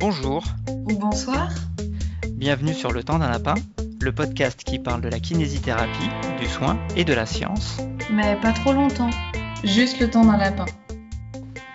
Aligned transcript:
Bonjour 0.00 0.44
ou 0.68 0.96
bonsoir. 0.96 1.50
Bienvenue 2.34 2.72
sur 2.72 2.92
Le 2.92 3.02
Temps 3.02 3.18
d'un 3.18 3.30
Lapin, 3.30 3.56
le 4.00 4.12
podcast 4.12 4.62
qui 4.62 4.78
parle 4.78 5.00
de 5.00 5.08
la 5.08 5.18
kinésithérapie, 5.18 6.08
du 6.38 6.46
soin 6.46 6.78
et 6.94 7.04
de 7.04 7.12
la 7.12 7.26
science. 7.26 7.78
Mais 8.08 8.36
pas 8.40 8.52
trop 8.52 8.72
longtemps, 8.72 9.10
juste 9.64 9.98
le 9.98 10.08
temps 10.08 10.24
d'un 10.24 10.36
lapin. 10.36 10.66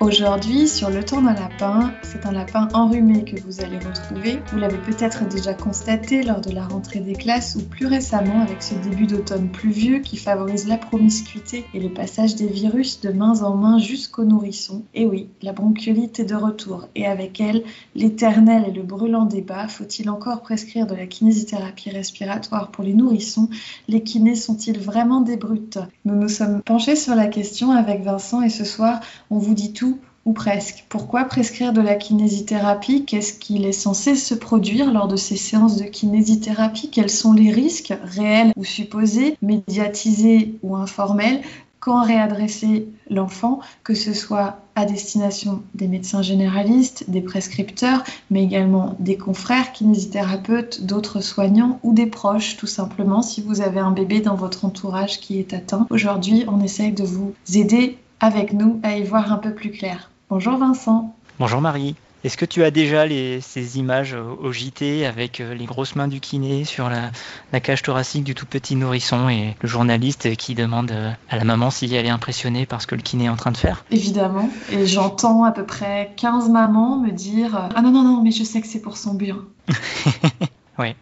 Aujourd'hui, 0.03 0.67
sur 0.67 0.89
le 0.89 1.01
temps 1.01 1.21
d'un 1.21 1.33
lapin, 1.33 1.93
c'est 2.01 2.25
un 2.25 2.33
lapin 2.33 2.67
enrhumé 2.73 3.23
que 3.23 3.39
vous 3.39 3.61
allez 3.61 3.77
retrouver. 3.77 4.39
Vous 4.51 4.57
l'avez 4.57 4.77
peut-être 4.77 5.25
déjà 5.29 5.53
constaté 5.53 6.23
lors 6.23 6.41
de 6.41 6.51
la 6.51 6.67
rentrée 6.67 6.99
des 6.99 7.13
classes 7.13 7.55
ou 7.55 7.63
plus 7.63 7.85
récemment 7.85 8.41
avec 8.41 8.61
ce 8.61 8.75
début 8.75 9.07
d'automne 9.07 9.47
pluvieux 9.47 9.99
qui 9.99 10.17
favorise 10.17 10.67
la 10.67 10.75
promiscuité 10.75 11.63
et 11.73 11.79
le 11.79 11.87
passage 11.87 12.35
des 12.35 12.47
virus 12.47 12.99
de 12.99 13.13
main 13.13 13.43
en 13.43 13.55
main 13.55 13.77
jusqu'aux 13.77 14.25
nourrissons. 14.25 14.83
Et 14.93 15.05
oui, 15.05 15.29
la 15.41 15.53
bronchiolite 15.53 16.19
est 16.19 16.25
de 16.25 16.35
retour 16.35 16.89
et 16.95 17.07
avec 17.07 17.39
elle, 17.39 17.63
l'éternel 17.95 18.65
et 18.67 18.73
le 18.73 18.83
brûlant 18.83 19.23
débat, 19.23 19.69
faut-il 19.69 20.09
encore 20.09 20.41
prescrire 20.41 20.85
de 20.85 20.95
la 20.95 21.05
kinésithérapie 21.05 21.91
respiratoire 21.91 22.71
pour 22.71 22.83
les 22.83 22.93
nourrissons? 22.93 23.47
Les 23.87 24.03
kinés 24.03 24.35
sont-ils 24.35 24.79
vraiment 24.79 25.21
des 25.21 25.37
brutes? 25.37 25.79
Nous 26.03 26.15
nous 26.15 26.27
sommes 26.27 26.61
penchés 26.61 26.97
sur 26.97 27.15
la 27.15 27.27
question 27.27 27.71
avec 27.71 28.03
Vincent 28.03 28.41
et 28.41 28.49
ce 28.49 28.65
soir, 28.65 28.99
on 29.29 29.37
vous 29.37 29.53
dit 29.53 29.71
tout 29.71 29.92
ou 30.25 30.33
presque. 30.33 30.85
Pourquoi 30.89 31.25
prescrire 31.25 31.73
de 31.73 31.81
la 31.81 31.95
kinésithérapie? 31.95 33.05
Qu'est-ce 33.05 33.33
qu'il 33.33 33.65
est 33.65 33.71
censé 33.71 34.15
se 34.15 34.33
produire 34.33 34.91
lors 34.91 35.07
de 35.07 35.15
ces 35.15 35.35
séances 35.35 35.77
de 35.77 35.85
kinésithérapie? 35.85 36.89
Quels 36.89 37.09
sont 37.09 37.33
les 37.33 37.51
risques 37.51 37.93
réels 38.03 38.53
ou 38.55 38.63
supposés, 38.63 39.37
médiatisés 39.41 40.55
ou 40.63 40.75
informels 40.75 41.41
quand 41.83 42.01
réadresser 42.01 42.87
l'enfant, 43.09 43.59
que 43.83 43.93
ce 43.93 44.13
soit 44.13 44.61
à 44.75 44.85
destination 44.85 45.63
des 45.75 45.89
médecins 45.89 46.21
généralistes, 46.21 47.09
des 47.09 47.19
prescripteurs, 47.19 48.05
mais 48.31 48.41
également 48.41 48.95
des 48.99 49.17
confrères 49.17 49.73
kinésithérapeutes, 49.73 50.85
d'autres 50.85 51.19
soignants 51.19 51.81
ou 51.83 51.93
des 51.93 52.05
proches, 52.05 52.55
tout 52.55 52.67
simplement, 52.67 53.21
si 53.21 53.41
vous 53.41 53.59
avez 53.59 53.81
un 53.81 53.91
bébé 53.91 54.21
dans 54.21 54.35
votre 54.35 54.63
entourage 54.63 55.19
qui 55.19 55.39
est 55.39 55.53
atteint. 55.53 55.85
Aujourd'hui, 55.89 56.45
on 56.47 56.61
essaye 56.61 56.93
de 56.93 57.03
vous 57.03 57.33
aider 57.53 57.97
avec 58.21 58.53
nous 58.53 58.79
à 58.83 58.95
y 58.95 59.03
voir 59.03 59.33
un 59.33 59.37
peu 59.37 59.53
plus 59.53 59.71
clair. 59.71 60.09
Bonjour 60.33 60.57
Vincent. 60.57 61.15
Bonjour 61.37 61.61
Marie. 61.61 61.93
Est-ce 62.23 62.37
que 62.37 62.45
tu 62.45 62.63
as 62.63 62.71
déjà 62.71 63.05
ces 63.39 63.77
images 63.77 64.15
au 64.15 64.51
JT 64.51 65.05
avec 65.05 65.39
euh, 65.39 65.53
les 65.53 65.65
grosses 65.65 65.95
mains 65.95 66.07
du 66.07 66.19
kiné 66.19 66.63
sur 66.63 66.89
la, 66.89 67.59
cage 67.59 67.83
thoracique 67.83 68.23
du 68.23 68.33
tout 68.33 68.47
petit 68.47 68.75
nourrisson 68.75 69.29
et 69.29 69.55
le 69.61 69.69
journaliste 69.69 70.35
qui 70.35 70.55
demande 70.55 70.89
euh, 70.89 71.11
à 71.29 71.37
la 71.37 71.43
maman 71.43 71.69
si 71.69 71.93
elle 71.93 72.07
est 72.07 72.09
impressionnée 72.09 72.65
par 72.65 72.81
ce 72.81 72.87
que 72.87 72.95
le 72.95 73.03
kiné 73.03 73.25
est 73.25 73.29
en 73.29 73.35
train 73.35 73.51
de 73.51 73.57
faire? 73.57 73.85
Évidemment. 73.91 74.49
Et 74.71 74.87
j'entends 74.87 75.43
à 75.43 75.51
peu 75.51 75.67
près 75.67 76.13
15 76.17 76.49
mamans 76.49 76.97
me 76.97 77.11
dire 77.11 77.69
Ah 77.75 77.83
non, 77.83 77.91
non, 77.91 78.01
non, 78.01 78.23
mais 78.23 78.31
je 78.31 78.43
sais 78.43 78.59
que 78.59 78.67
c'est 78.67 78.81
pour 78.81 78.97
son 78.97 79.13
bien. 79.13 79.37
oui. 80.79 80.95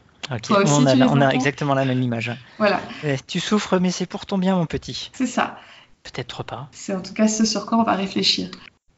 on, 0.49 1.21
a, 1.21 1.29
exactement 1.29 1.73
la 1.73 1.85
même 1.85 2.03
image. 2.03 2.33
Voilà. 2.57 2.81
Eh, 3.05 3.15
tu 3.25 3.39
souffres, 3.39 3.79
mais 3.79 3.91
c'est 3.91 4.07
pour 4.07 4.25
ton 4.25 4.37
bien, 4.37 4.57
mon 4.57 4.65
petit. 4.65 5.09
C'est 5.13 5.25
ça. 5.25 5.55
Peut-être 6.03 6.43
pas. 6.43 6.67
C'est 6.73 6.93
en 6.93 7.01
tout 7.01 7.13
cas 7.13 7.29
ce 7.29 7.45
sur 7.45 7.65
quoi 7.65 7.77
on 7.77 7.83
va 7.83 7.93
réfléchir. 7.93 8.49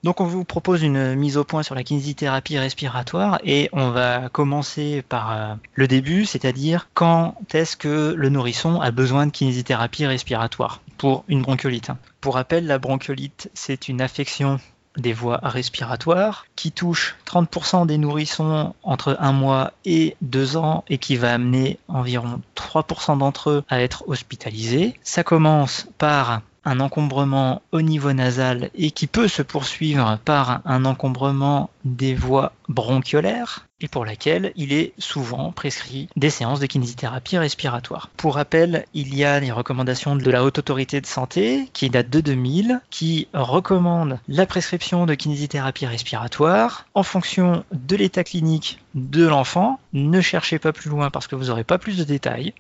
Donc 0.04 0.20
on 0.20 0.26
vous 0.26 0.44
propose 0.44 0.84
une 0.84 1.16
mise 1.16 1.38
au 1.38 1.46
point 1.46 1.64
sur 1.64 1.76
la 1.76 1.84
kinésithérapie 1.84 2.58
respiratoire 2.58 3.40
et 3.44 3.70
on 3.72 3.90
va 3.92 4.28
commencer 4.30 5.02
par 5.08 5.32
euh, 5.32 5.56
le 5.76 5.88
début, 5.88 6.26
c'est-à-dire 6.26 6.90
quand 6.94 7.36
est-ce 7.54 7.78
que 7.78 8.14
le 8.18 8.30
nourrisson 8.30 8.82
a 8.82 8.92
besoin 8.92 9.26
de 9.26 9.32
kinésithérapie 9.32 10.06
respiratoire 10.06 10.82
pour 10.98 11.24
une 11.30 11.42
bronchiolite. 11.42 11.92
Pour 12.20 12.36
rappel, 12.36 12.68
la 12.68 12.80
bronchiolite, 12.80 13.50
c'est 13.54 13.88
une 13.88 14.02
affection 14.02 14.60
des 14.98 15.14
voies 15.14 15.40
respiratoires 15.42 16.46
qui 16.56 16.72
touche 16.72 17.16
30% 17.26 17.86
des 17.88 17.98
nourrissons 17.98 18.76
entre 18.84 19.18
un 19.20 19.32
mois 19.32 19.72
et 19.86 20.16
deux 20.22 20.58
ans 20.58 20.84
et 20.88 20.98
qui 20.98 21.16
va 21.16 21.34
amener 21.34 21.80
environ 21.88 22.42
3% 22.56 23.18
d'entre 23.18 23.50
eux 23.50 23.64
à 23.70 23.82
être 23.82 24.04
hospitalisés. 24.08 25.00
Ça 25.04 25.24
commence 25.24 25.88
par 25.98 26.42
un 26.66 26.80
encombrement 26.80 27.62
au 27.72 27.82
niveau 27.82 28.14
nasal 28.14 28.70
et 28.76 28.92
qui 28.92 29.08
peut 29.08 29.28
se 29.28 29.42
poursuivre 29.42 30.20
par 30.26 30.62
un 30.66 30.86
encombrement 30.86 31.70
des 31.84 32.16
voies 32.16 32.54
bronchiolaires 32.70 33.68
et 33.84 33.88
pour 33.90 34.06
laquelle 34.06 34.54
il 34.56 34.72
est 34.72 34.94
souvent 34.98 35.52
prescrit 35.52 36.08
des 36.16 36.30
séances 36.30 36.62
de 36.62 36.66
kinésithérapie 36.66 37.38
respiratoire. 37.38 38.10
Pour 38.16 38.36
rappel, 38.36 38.86
il 38.94 39.14
y 39.14 39.26
a 39.26 39.40
les 39.40 39.52
recommandations 39.52 40.16
de 40.16 40.32
la 40.32 40.44
Haute 40.44 40.60
Autorité 40.60 41.02
de 41.02 41.06
Santé 41.06 41.70
qui 41.74 41.90
datent 41.90 42.10
de 42.10 42.22
2000 42.22 42.80
qui 42.90 43.28
recommande 43.34 44.20
la 44.30 44.46
prescription 44.46 45.06
de 45.06 45.16
kinésithérapie 45.16 45.86
respiratoire 45.86 46.86
en 46.94 47.04
fonction 47.04 47.66
de 47.74 47.96
l'état 47.98 48.24
clinique 48.24 48.80
de 48.96 49.28
l'enfant. 49.28 49.80
Ne 49.92 50.22
cherchez 50.22 50.60
pas 50.60 50.72
plus 50.72 50.90
loin 50.90 51.10
parce 51.10 51.28
que 51.28 51.36
vous 51.36 51.46
n'aurez 51.46 51.64
pas 51.64 51.78
plus 51.78 51.98
de 51.98 52.04
détails. 52.04 52.54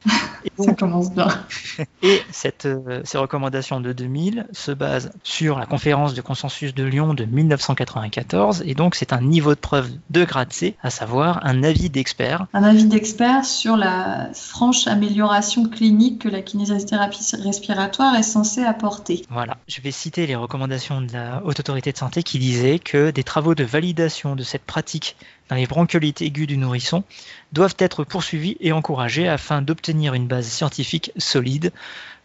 Et 0.44 0.52
Ça 0.64 0.74
commence 0.74 1.12
bien. 1.12 1.28
Et 2.02 2.22
cette, 2.32 2.66
euh, 2.66 3.02
ces 3.06 3.18
recommandations 3.18 3.80
de 3.80 3.94
2000 3.94 4.48
se 4.52 4.72
basent 4.72 5.12
sur 5.24 5.58
la 5.58 5.66
conférence 5.66 6.16
de 6.16 6.22
consensus 6.22 6.74
de 6.74 6.84
Lyon 6.84 7.14
de 7.14 7.24
1994 7.24 8.64
et 8.66 8.74
donc 8.74 8.96
c'est 8.96 9.13
un 9.14 9.22
niveau 9.22 9.54
de 9.56 9.60
preuve 9.60 9.90
de 10.10 10.26
grade 10.26 10.52
C, 10.52 10.76
à 10.82 10.90
savoir 10.90 11.46
un 11.46 11.64
avis 11.64 11.90
d'expert. 11.90 12.48
Un 12.54 12.64
avis 12.64 12.86
d'expert 12.86 13.46
sur 13.46 13.78
la 13.78 14.30
franche 14.34 14.88
amélioration 14.88 15.70
clinique 15.70 16.24
que 16.24 16.30
la 16.30 16.42
kinésithérapie 16.42 17.24
respiratoire 17.44 18.16
est 18.16 18.24
censée 18.24 18.64
apporter. 18.64 19.24
Voilà, 19.30 19.58
je 19.68 19.82
vais 19.82 19.92
citer 19.92 20.26
les 20.26 20.36
recommandations 20.36 21.02
de 21.02 21.14
la 21.14 21.42
Haute 21.46 21.60
Autorité 21.60 21.92
de 21.92 21.98
Santé 21.98 22.24
qui 22.24 22.40
disaient 22.40 22.80
que 22.80 23.12
des 23.12 23.24
travaux 23.24 23.56
de 23.56 23.64
validation 23.64 24.36
de 24.36 24.44
cette 24.44 24.64
pratique 24.64 25.16
dans 25.50 25.56
les 25.56 25.68
bronchiolites 25.68 26.22
aiguës 26.22 26.48
du 26.48 26.58
nourrisson 26.58 27.04
doivent 27.52 27.76
être 27.78 28.04
poursuivis 28.04 28.58
et 28.60 28.72
encouragés 28.72 29.28
afin 29.28 29.62
d'obtenir 29.62 30.14
une 30.14 30.28
base 30.28 30.48
scientifique 30.48 31.12
solide. 31.18 31.72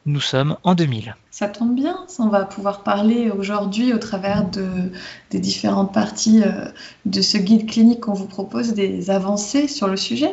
Nous 0.08 0.22
sommes 0.22 0.56
en 0.64 0.74
2000. 0.74 1.16
Ça 1.30 1.48
tombe 1.48 1.74
bien, 1.74 2.06
on 2.19 2.28
va 2.28 2.46
pouvoir 2.46 2.82
parler 2.82 3.30
aujourd'hui 3.30 3.92
au 3.92 3.98
travers 3.98 4.48
de, 4.48 4.91
des 5.30 5.38
différentes 5.38 5.92
parties 5.92 6.42
euh, 6.42 6.64
de 7.04 7.20
ce 7.20 7.36
guide 7.36 7.69
clinique 7.69 8.00
qu'on 8.00 8.14
vous 8.14 8.26
propose 8.26 8.72
des 8.72 9.10
avancées 9.10 9.68
sur 9.68 9.86
le 9.86 9.98
sujet. 9.98 10.32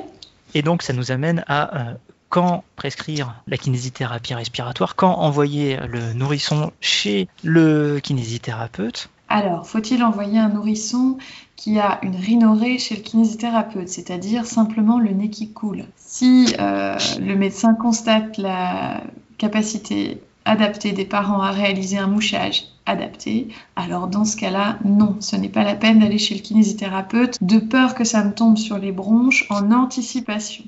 Et 0.54 0.62
donc 0.62 0.82
ça 0.82 0.94
nous 0.94 1.12
amène 1.12 1.44
à 1.48 1.90
euh, 1.90 1.94
quand 2.30 2.64
prescrire 2.78 3.44
la 3.48 3.58
kinésithérapie 3.58 4.34
respiratoire, 4.34 4.96
quand 4.96 5.20
envoyer 5.20 5.78
le 5.90 6.14
nourrisson 6.14 6.72
chez 6.80 7.28
le 7.44 8.00
kinésithérapeute. 8.00 9.10
Alors, 9.28 9.68
faut-il 9.68 10.04
envoyer 10.04 10.40
un 10.40 10.50
nourrisson 10.50 11.18
qui 11.58 11.80
a 11.80 12.00
une 12.02 12.16
rhinorée 12.16 12.78
chez 12.78 12.96
le 12.96 13.02
kinésithérapeute, 13.02 13.90
c'est-à-dire 13.90 14.46
simplement 14.46 15.00
le 15.00 15.10
nez 15.10 15.30
qui 15.30 15.52
coule? 15.52 15.84
Si 15.98 16.56
euh, 16.60 16.96
le 17.20 17.36
médecin 17.36 17.74
constate 17.74 18.38
la 18.38 19.02
capacité 19.38 20.22
adaptée 20.46 20.92
des 20.92 21.06
parents 21.06 21.42
à 21.42 21.52
réaliser 21.52 21.98
un 21.98 22.08
mouchage 22.08 22.66
adapté, 22.86 23.48
alors 23.76 24.08
dans 24.08 24.26
ce 24.26 24.38
cas-là, 24.38 24.78
non, 24.86 25.18
ce 25.20 25.36
n'est 25.36 25.50
pas 25.50 25.64
la 25.64 25.76
peine 25.76 26.00
d'aller 26.00 26.20
chez 26.20 26.36
le 26.36 26.42
kinésithérapeute 26.42 27.44
de 27.44 27.58
peur 27.58 27.96
que 27.96 28.04
ça 28.04 28.24
me 28.24 28.34
tombe 28.34 28.58
sur 28.58 28.78
les 28.78 28.92
bronches 28.92 29.46
en 29.50 29.72
anticipation. 29.72 30.64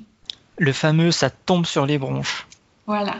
Le 0.58 0.72
fameux 0.72 1.12
ça 1.12 1.30
tombe 1.30 1.64
sur 1.64 1.86
les 1.86 1.98
bronches. 1.98 2.46
Voilà. 2.86 3.14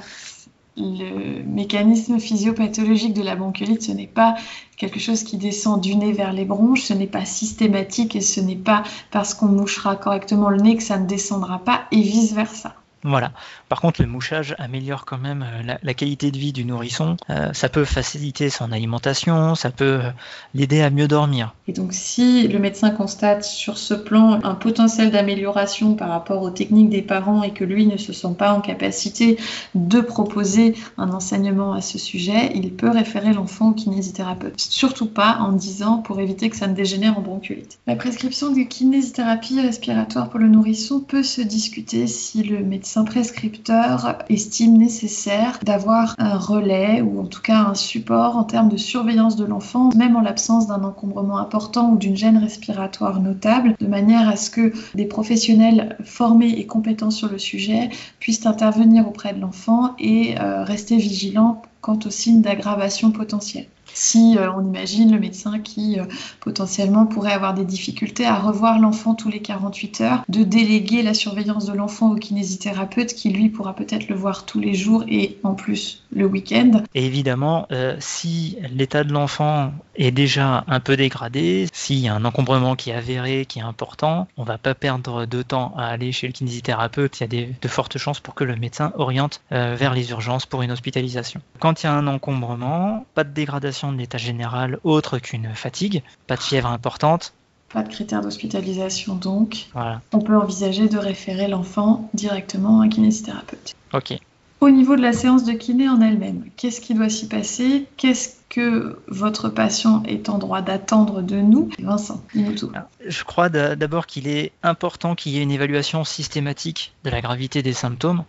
Le 0.76 1.42
mécanisme 1.42 2.18
physiopathologique 2.20 3.14
de 3.14 3.22
la 3.22 3.34
bronchiolite, 3.34 3.82
ce 3.82 3.92
n'est 3.92 4.06
pas 4.06 4.36
quelque 4.76 5.00
chose 5.00 5.24
qui 5.24 5.36
descend 5.36 5.80
du 5.80 5.96
nez 5.96 6.12
vers 6.12 6.32
les 6.32 6.44
bronches, 6.44 6.82
ce 6.82 6.94
n'est 6.94 7.08
pas 7.08 7.24
systématique 7.24 8.14
et 8.14 8.20
ce 8.20 8.40
n'est 8.40 8.56
pas 8.56 8.84
parce 9.10 9.34
qu'on 9.34 9.46
mouchera 9.46 9.96
correctement 9.96 10.50
le 10.50 10.58
nez 10.58 10.76
que 10.76 10.82
ça 10.82 10.98
ne 10.98 11.06
descendra 11.06 11.58
pas 11.58 11.82
et 11.90 12.00
vice-versa. 12.00 12.74
Voilà. 13.04 13.32
Par 13.68 13.80
contre, 13.80 14.02
le 14.02 14.08
mouchage 14.08 14.56
améliore 14.58 15.04
quand 15.04 15.18
même 15.18 15.44
euh, 15.46 15.74
la, 15.82 15.94
qualité 15.94 16.30
de 16.30 16.38
vie 16.38 16.52
du 16.52 16.64
nourrisson. 16.64 17.16
Euh, 17.30 17.52
ça 17.52 17.68
peut 17.68 17.84
faciliter 17.84 18.50
son 18.50 18.72
alimentation, 18.72 19.54
ça 19.54 19.70
peut 19.70 20.00
euh, 20.02 20.10
l'aider 20.54 20.80
à 20.80 20.90
mieux 20.90 21.06
dormir. 21.06 21.54
Et 21.68 21.72
donc, 21.72 21.92
si 21.92 22.48
le 22.48 22.58
médecin 22.58 22.90
constate 22.90 23.44
sur 23.44 23.78
ce 23.78 23.94
plan 23.94 24.40
un 24.42 24.54
potentiel 24.54 25.10
d'amélioration 25.10 25.94
par 25.94 26.08
rapport 26.08 26.42
aux 26.42 26.50
techniques 26.50 26.88
des 26.88 27.02
parents 27.02 27.42
et 27.42 27.52
que 27.52 27.64
lui 27.64 27.86
ne 27.86 27.96
se 27.96 28.12
sent 28.12 28.34
pas 28.36 28.52
en 28.52 28.60
capacité 28.60 29.38
de 29.74 30.00
proposer 30.00 30.74
un 30.96 31.10
enseignement 31.10 31.74
à 31.74 31.80
ce 31.80 31.98
sujet, 31.98 32.50
il 32.54 32.72
peut 32.72 32.90
référer 32.90 33.32
l'enfant 33.32 33.70
au 33.70 33.74
kinésithérapeute. 33.74 34.60
Surtout 34.60 35.06
pas 35.06 35.38
en 35.40 35.52
disant 35.52 35.98
pour 35.98 36.20
éviter 36.20 36.50
que 36.50 36.56
ça 36.56 36.66
ne 36.66 36.74
dégénère 36.74 37.16
en 37.16 37.20
bronchiolite. 37.20 37.78
La 37.86 37.96
prescription 37.96 38.50
de 38.50 38.62
kinésithérapie 38.62 39.60
respiratoire 39.60 40.30
pour 40.30 40.40
le 40.40 40.48
nourrisson 40.48 41.00
peut 41.00 41.22
se 41.22 41.40
discuter 41.40 42.06
si 42.06 42.42
le 42.42 42.64
médecin 42.64 42.88
prescripteur 43.04 44.16
estime 44.28 44.76
nécessaire 44.76 45.58
d'avoir 45.62 46.14
un 46.18 46.36
relais 46.36 47.00
ou 47.00 47.20
en 47.20 47.26
tout 47.26 47.42
cas 47.42 47.60
un 47.60 47.74
support 47.74 48.36
en 48.36 48.44
termes 48.44 48.68
de 48.68 48.76
surveillance 48.76 49.36
de 49.36 49.44
l'enfant, 49.44 49.90
même 49.96 50.16
en 50.16 50.20
l'absence 50.20 50.66
d'un 50.66 50.82
encombrement 50.84 51.38
important 51.38 51.90
ou 51.90 51.96
d'une 51.96 52.16
gêne 52.16 52.38
respiratoire 52.38 53.20
notable, 53.20 53.74
de 53.80 53.86
manière 53.86 54.28
à 54.28 54.36
ce 54.36 54.50
que 54.50 54.72
des 54.94 55.06
professionnels 55.06 55.96
formés 56.04 56.50
et 56.58 56.66
compétents 56.66 57.10
sur 57.10 57.28
le 57.28 57.38
sujet 57.38 57.90
puissent 58.20 58.46
intervenir 58.46 59.06
auprès 59.06 59.32
de 59.32 59.40
l'enfant 59.40 59.94
et 59.98 60.38
euh, 60.40 60.64
rester 60.64 60.96
vigilants 60.96 61.62
quant 61.80 61.98
aux 62.04 62.10
signes 62.10 62.42
d'aggravation 62.42 63.10
potentielle. 63.10 63.66
Si 63.98 64.38
euh, 64.38 64.52
on 64.52 64.64
imagine 64.64 65.10
le 65.10 65.18
médecin 65.18 65.58
qui 65.58 65.98
euh, 65.98 66.04
potentiellement 66.38 67.04
pourrait 67.04 67.32
avoir 67.32 67.52
des 67.52 67.64
difficultés 67.64 68.24
à 68.24 68.36
revoir 68.36 68.78
l'enfant 68.78 69.16
tous 69.16 69.28
les 69.28 69.42
48 69.42 70.00
heures, 70.02 70.24
de 70.28 70.44
déléguer 70.44 71.02
la 71.02 71.14
surveillance 71.14 71.66
de 71.66 71.72
l'enfant 71.72 72.12
au 72.12 72.14
kinésithérapeute 72.14 73.12
qui 73.12 73.30
lui 73.30 73.48
pourra 73.48 73.74
peut-être 73.74 74.08
le 74.08 74.14
voir 74.14 74.46
tous 74.46 74.60
les 74.60 74.74
jours 74.74 75.02
et 75.08 75.38
en 75.42 75.54
plus 75.54 76.04
le 76.12 76.26
week-end. 76.26 76.84
Évidemment, 76.94 77.66
euh, 77.72 77.96
si 77.98 78.56
l'état 78.72 79.02
de 79.02 79.12
l'enfant 79.12 79.72
est 79.96 80.12
déjà 80.12 80.62
un 80.68 80.78
peu 80.78 80.96
dégradé, 80.96 81.66
s'il 81.72 81.98
y 81.98 82.06
a 82.06 82.14
un 82.14 82.24
encombrement 82.24 82.76
qui 82.76 82.90
est 82.90 82.94
avéré, 82.94 83.46
qui 83.46 83.58
est 83.58 83.62
important, 83.62 84.28
on 84.36 84.44
va 84.44 84.58
pas 84.58 84.76
perdre 84.76 85.26
de 85.26 85.42
temps 85.42 85.74
à 85.76 85.86
aller 85.86 86.12
chez 86.12 86.28
le 86.28 86.32
kinésithérapeute. 86.32 87.18
Il 87.18 87.34
y 87.34 87.42
a 87.42 87.46
de 87.60 87.68
fortes 87.68 87.98
chances 87.98 88.20
pour 88.20 88.36
que 88.36 88.44
le 88.44 88.54
médecin 88.54 88.92
oriente 88.94 89.40
vers 89.50 89.92
les 89.92 90.10
urgences 90.10 90.46
pour 90.46 90.62
une 90.62 90.70
hospitalisation. 90.70 91.40
Quand 91.58 91.82
il 91.82 91.86
y 91.86 91.88
a 91.88 91.92
un 91.92 92.06
encombrement, 92.06 93.04
pas 93.14 93.24
de 93.24 93.30
dégradation 93.30 93.87
de 93.92 93.98
l'état 93.98 94.18
général 94.18 94.78
autre 94.84 95.18
qu'une 95.18 95.54
fatigue, 95.54 96.02
pas 96.26 96.36
de 96.36 96.42
fièvre 96.42 96.68
importante. 96.68 97.32
Pas 97.72 97.82
de 97.82 97.88
critères 97.88 98.22
d'hospitalisation 98.22 99.14
donc. 99.14 99.66
On 100.12 100.20
peut 100.20 100.36
envisager 100.36 100.88
de 100.88 100.98
référer 100.98 101.48
l'enfant 101.48 102.08
directement 102.14 102.80
à 102.80 102.84
un 102.84 102.88
kinésithérapeute. 102.88 103.74
Ok. 103.92 104.18
Au 104.60 104.70
niveau 104.70 104.96
de 104.96 105.02
la 105.02 105.12
séance 105.12 105.44
de 105.44 105.52
kiné 105.52 105.88
en 105.88 106.00
elle-même, 106.00 106.46
qu'est-ce 106.56 106.80
qui 106.80 106.92
doit 106.92 107.08
s'y 107.08 107.28
passer? 107.28 107.86
Qu'est-ce 107.96 108.34
que 108.48 108.98
votre 109.06 109.48
patient 109.50 110.02
est 110.04 110.28
en 110.28 110.38
droit 110.38 110.62
d'attendre 110.62 111.22
de 111.22 111.36
nous? 111.36 111.68
Vincent, 111.78 112.20
dis-nous 112.34 112.54
tout. 112.56 112.72
Je 113.06 113.22
crois 113.22 113.50
d'abord 113.50 114.06
qu'il 114.06 114.26
est 114.26 114.50
important 114.64 115.14
qu'il 115.14 115.32
y 115.32 115.38
ait 115.38 115.42
une 115.42 115.52
évaluation 115.52 116.02
systématique 116.02 116.92
de 117.04 117.10
la 117.10 117.20
gravité 117.20 117.62
des 117.62 117.72
symptômes 117.72 118.24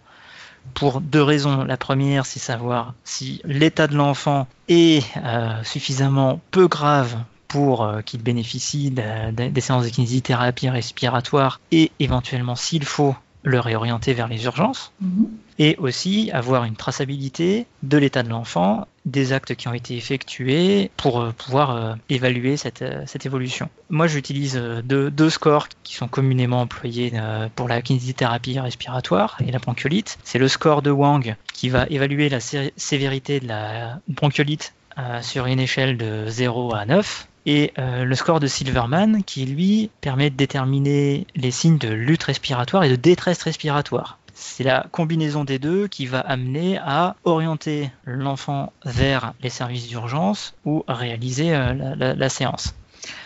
pour 0.74 1.02
deux 1.02 1.22
raisons. 1.22 1.64
La 1.64 1.78
première, 1.78 2.26
c'est 2.26 2.40
savoir 2.40 2.94
si 3.04 3.42
l'état 3.44 3.88
de 3.88 3.96
l'enfant 3.96 4.48
est 4.68 5.04
euh, 5.18 5.64
suffisamment 5.64 6.40
peu 6.52 6.68
grave 6.68 7.18
pour 7.48 7.84
euh, 7.84 8.02
qu'il 8.02 8.22
bénéficie 8.22 8.92
des 8.92 9.62
séances 9.62 9.86
de 9.86 9.90
kinésithérapie 9.90 10.70
respiratoire 10.70 11.60
et 11.72 11.92
éventuellement, 12.00 12.56
s'il 12.56 12.86
faut, 12.86 13.16
le 13.44 13.60
réorienter 13.60 14.14
vers 14.14 14.28
les 14.28 14.44
urgences. 14.46 14.92
Mhm 15.02 15.30
et 15.60 15.76
aussi 15.78 16.32
avoir 16.32 16.64
une 16.64 16.76
traçabilité 16.76 17.68
de 17.84 17.98
l'état 17.98 18.24
de 18.24 18.30
l'enfant, 18.30 18.88
des 19.06 19.34
actes 19.34 19.56
qui 19.56 19.68
ont 19.68 19.74
été 19.74 19.98
effectués 19.98 20.90
pour 20.96 21.20
euh, 21.20 21.32
pouvoir 21.32 21.72
euh, 21.72 21.96
évaluer 22.10 22.56
cette, 22.56 22.82
euh, 22.82 23.04
cette 23.06 23.26
évolution. 23.26 23.70
Moi, 23.90 24.08
j'utilise 24.08 24.56
deux, 24.56 25.12
deux, 25.12 25.30
scores 25.30 25.68
qui 25.84 25.96
sont 25.96 26.08
communément 26.08 26.62
employés 26.62 27.12
pour 27.56 27.68
la 27.68 27.82
kinésithérapie 27.82 28.60
respiratoire 28.60 29.38
et 29.46 29.52
la 29.52 29.60
bronchiolite. 29.60 30.18
C'est 30.24 30.40
le 30.40 30.48
score 30.48 30.82
de 30.82 30.92
Wang 30.92 31.36
qui 31.54 31.70
va 31.70 31.86
évaluer 31.90 32.30
la 32.30 32.40
sévérité 32.40 33.40
de 33.40 33.48
la 33.48 34.00
bronchiolite 34.08 34.74
sur 35.22 35.48
une 35.48 35.60
échelle 35.60 35.98
de 35.98 36.26
0 36.28 36.76
à 36.76 36.86
9 36.86 37.28
et 37.48 37.74
le 37.78 38.16
score 38.16 38.40
de 38.40 38.48
Silverman 38.48 39.24
qui 39.24 39.46
lui 39.46 39.90
permet 40.02 40.30
de 40.30 40.36
déterminer 40.36 41.26
les 41.36 41.52
signes 41.52 41.80
de 41.80 41.90
lutte 41.90 42.24
respiratoire 42.24 42.84
et 42.84 42.90
de 42.90 42.96
détresse 42.96 43.42
respiratoire. 43.42 44.20
C'est 44.41 44.63
la 44.63 44.88
combinaison 44.91 45.44
des 45.44 45.59
deux 45.59 45.89
qui 45.89 46.06
va 46.06 46.21
amener 46.21 46.77
à 46.77 47.18
orienter 47.25 47.91
l'enfant 48.06 48.71
vers 48.86 49.33
les 49.41 49.50
services 49.50 49.89
d'urgence 49.89 50.53
ou 50.63 50.86
réaliser 50.88 51.53
euh, 51.53 51.74
la, 51.97 52.30
séance. 52.30 52.74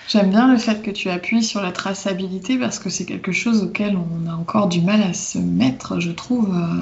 J'aime 0.07 0.29
bien 0.29 0.51
le 0.51 0.57
fait 0.57 0.81
que 0.81 0.91
tu 0.91 1.09
appuies 1.09 1.43
sur 1.43 1.61
la 1.61 1.71
traçabilité 1.71 2.57
parce 2.57 2.77
que 2.77 2.89
c'est 2.89 3.05
quelque 3.05 3.31
chose 3.31 3.63
auquel 3.63 3.97
on 3.97 4.29
a 4.29 4.35
encore 4.35 4.67
du 4.67 4.81
mal 4.81 5.01
à 5.01 5.13
se 5.13 5.37
mettre, 5.37 5.99
je 5.99 6.11
trouve, 6.11 6.53
euh, 6.53 6.81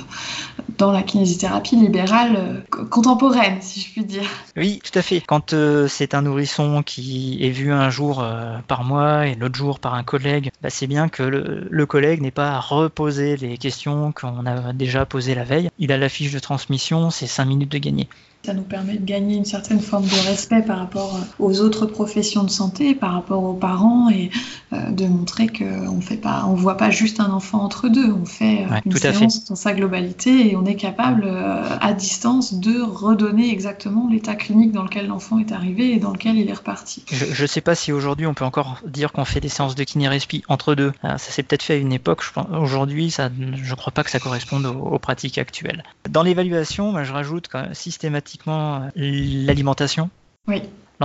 dans 0.77 0.92
la 0.92 1.03
kinésithérapie 1.03 1.75
libérale 1.75 2.36
euh, 2.36 2.86
contemporaine, 2.89 3.62
si 3.62 3.80
je 3.80 3.92
puis 3.92 4.03
dire. 4.03 4.24
Oui, 4.57 4.81
tout 4.83 4.98
à 4.98 5.01
fait. 5.01 5.21
Quand 5.21 5.53
euh, 5.53 5.88
c'est 5.88 6.15
un 6.15 6.24
nourrisson 6.24 6.81
qui 6.83 7.38
est 7.42 7.51
vu 7.51 7.71
un 7.71 7.89
jour 7.89 8.25
par 8.68 8.83
mois 8.83 9.27
et 9.27 9.36
l'autre 9.36 9.56
jour 9.56 9.80
par 9.80 9.94
un 9.94 10.03
collègue, 10.03 10.51
bah, 10.62 10.69
c'est 10.69 10.88
bien 10.88 11.07
que 11.07 11.24
le, 11.24 11.68
le 11.69 11.86
collègue 11.86 12.21
n'ait 12.21 12.31
pas 12.31 12.51
à 12.51 12.59
reposer 12.59 13.38
les 13.38 13.57
questions 13.57 14.12
qu'on 14.12 14.45
a 14.45 14.74
déjà 14.74 15.06
posées 15.06 15.36
la 15.36 15.44
veille. 15.44 15.69
Il 15.77 15.92
a 15.92 15.98
la 15.98 16.09
fiche 16.09 16.33
de 16.33 16.39
transmission, 16.39 17.12
c'est 17.12 17.27
5 17.27 17.45
minutes 17.45 17.71
de 17.71 17.77
gagner. 17.77 18.09
Ça 18.43 18.55
nous 18.55 18.63
permet 18.63 18.97
de 18.97 19.05
gagner 19.05 19.35
une 19.35 19.45
certaine 19.45 19.79
forme 19.79 20.05
de 20.05 20.27
respect 20.27 20.63
par 20.63 20.79
rapport 20.79 21.15
euh, 21.15 21.19
aux 21.38 21.61
autres 21.61 21.85
professions 21.85 22.43
de 22.43 22.49
santé, 22.49 22.95
par 22.95 23.13
rapport 23.13 23.43
aux 23.43 23.53
parents 23.53 24.09
et 24.09 24.31
euh, 24.73 24.89
de 24.89 25.05
montrer 25.05 25.47
qu'on 25.47 26.01
fait 26.01 26.17
pas, 26.17 26.45
on 26.47 26.55
voit 26.55 26.75
pas 26.75 26.89
juste 26.89 27.19
un 27.19 27.29
enfant 27.29 27.63
entre 27.63 27.88
deux, 27.88 28.11
on 28.11 28.25
fait 28.25 28.63
euh, 28.63 28.79
une 28.83 28.97
séance 28.97 29.45
dans 29.45 29.55
sa 29.55 29.73
globalité 29.73 30.49
et 30.49 30.55
on 30.55 30.65
est 30.65 30.75
capable 30.75 31.27
à 31.29 31.93
distance 31.93 32.55
de 32.55 32.81
redonner 32.81 33.51
exactement 33.51 34.09
l'état 34.11 34.33
clinique 34.33 34.71
dans 34.71 34.83
lequel 34.83 35.07
l'enfant 35.07 35.38
est 35.38 35.51
arrivé 35.51 35.91
et 35.93 35.99
dans 35.99 36.11
lequel 36.11 36.38
il 36.38 36.49
est 36.49 36.53
reparti. 36.53 37.03
Je 37.11 37.41
ne 37.41 37.47
sais 37.47 37.61
pas 37.61 37.75
si 37.75 37.91
aujourd'hui 37.91 38.25
on 38.25 38.33
peut 38.33 38.45
encore 38.45 38.79
dire 38.88 39.11
qu'on 39.11 39.25
fait 39.25 39.39
des 39.39 39.49
séances 39.49 39.75
de 39.75 39.83
kiné-respi 39.83 40.43
entre 40.47 40.73
deux. 40.73 40.93
Ça 41.03 41.17
s'est 41.17 41.43
peut-être 41.43 41.63
fait 41.63 41.73
à 41.73 41.77
une 41.77 41.93
époque. 41.93 42.23
Aujourd'hui, 42.53 43.11
ça, 43.11 43.29
je 43.61 43.75
crois 43.75 43.93
pas 43.93 44.03
que 44.03 44.09
ça 44.09 44.19
corresponde 44.19 44.65
aux, 44.65 44.99
pratiques 44.99 45.38
actuelles. 45.38 45.83
Dans 46.09 46.23
l'évaluation, 46.23 46.91
bah, 46.93 47.03
je 47.03 47.13
rajoute 47.13 47.47
quand 47.51 47.61
même 47.61 47.73
systématiquement 47.73 48.30
euh, 48.47 48.89
l'alimentation. 48.95 50.09
Oui. 50.47 50.63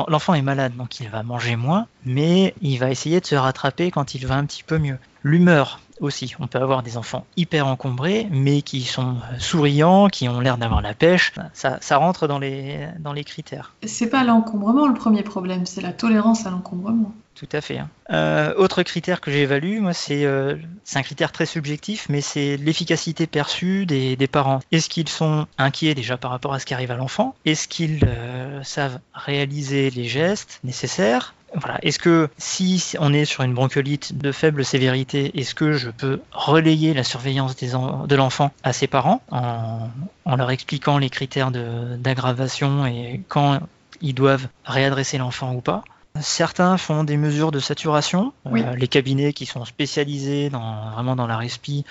L'enfant 0.09 0.35
est 0.35 0.43
malade, 0.43 0.77
donc 0.77 1.01
il 1.01 1.09
va 1.09 1.23
manger 1.23 1.57
moins, 1.57 1.87
mais 2.05 2.55
il 2.61 2.77
va 2.77 2.91
essayer 2.91 3.19
de 3.21 3.27
se 3.27 3.35
rattraper 3.35 3.91
quand 3.91 4.15
il 4.15 4.27
va 4.27 4.35
un 4.35 4.45
petit 4.45 4.63
peu 4.63 4.77
mieux. 4.77 4.99
L'humeur 5.23 5.81
aussi. 6.01 6.35
On 6.39 6.47
peut 6.47 6.59
avoir 6.59 6.83
des 6.83 6.97
enfants 6.97 7.27
hyper 7.37 7.67
encombrés, 7.67 8.29
mais 8.31 8.63
qui 8.63 8.83
sont 8.83 9.17
euh, 9.17 9.39
souriants, 9.39 10.09
qui 10.09 10.29
ont 10.29 10.41
l'air 10.41 10.59
d'avoir 10.59 10.83
la 10.83 10.95
pêche. 10.95 11.33
Ça, 11.53 11.79
ça, 11.81 11.97
rentre 11.97 12.27
dans 12.27 12.39
les, 12.39 12.89
dans 12.99 13.13
les 13.13 13.25
critères. 13.25 13.75
C'est 13.85 14.11
pas 14.11 14.25
l'encombrement 14.25 14.87
le 14.87 14.95
premier 14.95 15.23
problème, 15.23 15.67
c'est 15.67 15.81
la 15.81 15.93
tolérance 15.93 16.47
à 16.47 16.51
l'encombrement. 16.51 17.13
Tout 17.37 17.49
à 17.53 17.61
fait. 17.61 17.79
Hein. 17.79 17.91
Euh, 18.11 18.55
autre 18.57 18.83
critère 18.83 19.21
que 19.21 19.31
j'évalue, 19.31 19.81
moi, 19.81 19.93
c'est 19.93 20.25
euh, 20.25 20.57
un 20.95 21.03
critère 21.03 21.33
très 21.33 21.45
subjectif, 21.45 22.07
mais 22.09 22.23
c'est 22.23 22.57
l'efficacité 22.57 23.27
perçue 23.27 23.85
des, 23.85 24.17
des 24.17 24.27
parents. 24.27 24.61
Est-ce 24.73 24.89
qu'ils 24.89 25.09
sont 25.09 25.47
inquiets 25.59 25.95
déjà 25.95 26.17
par 26.17 26.31
rapport 26.31 26.55
à 26.55 26.59
ce 26.61 26.65
qui 26.65 26.73
arrive 26.73 26.91
à 26.91 26.97
l'enfant? 26.97 27.35
Est-ce 27.45 27.69
qu'ils 27.69 28.01
euh, 28.07 28.63
savent 28.63 29.01
réaliser 29.13 29.91
les 29.91 30.05
gestes 30.05 30.61
nécessaires? 30.65 31.35
Voilà. 31.57 31.79
Est-ce 31.83 31.99
que 31.99 32.29
si 32.39 32.95
on 32.99 33.13
est 33.13 33.25
sur 33.25 33.43
une 33.43 33.55
bronchiolite 33.55 34.17
de 34.17 34.33
faible 34.33 34.65
sévérité, 34.65 35.39
est-ce 35.39 35.55
que 35.55 35.73
je 35.73 35.91
peux 35.91 36.21
relayer 36.33 36.95
la 36.95 37.05
surveillance 37.05 37.57
des 37.57 37.69
de 37.69 38.15
l'enfant 38.15 38.53
à 38.63 38.73
ses 38.73 38.87
parents 38.87 39.23
en, 39.31 39.89
en, 40.25 40.37
leur 40.37 40.51
expliquant 40.51 40.99
les 40.99 41.11
critères 41.11 41.51
d'aggravation 41.51 42.87
et 42.87 43.23
quand 43.29 43.61
ils 44.01 44.15
doivent 44.15 44.49
réadresser 44.65 45.19
l'enfant 45.19 45.55
ou 45.55 45.61
pas? 45.61 45.83
Certains 46.21 46.79
font 46.79 47.05
des 47.05 47.17
mesures 47.17 47.51
de 47.51 47.61
saturation. 47.61 48.33
Euh, 48.47 48.75
les 48.75 48.89
cabinets 48.89 49.33
qui 49.33 49.45
sont 49.45 49.65
spécialisés 49.65 50.49
dans, 50.49 50.91
vraiment 50.91 51.15
dans 51.15 51.27
la 51.27 51.37
respi 51.37 51.85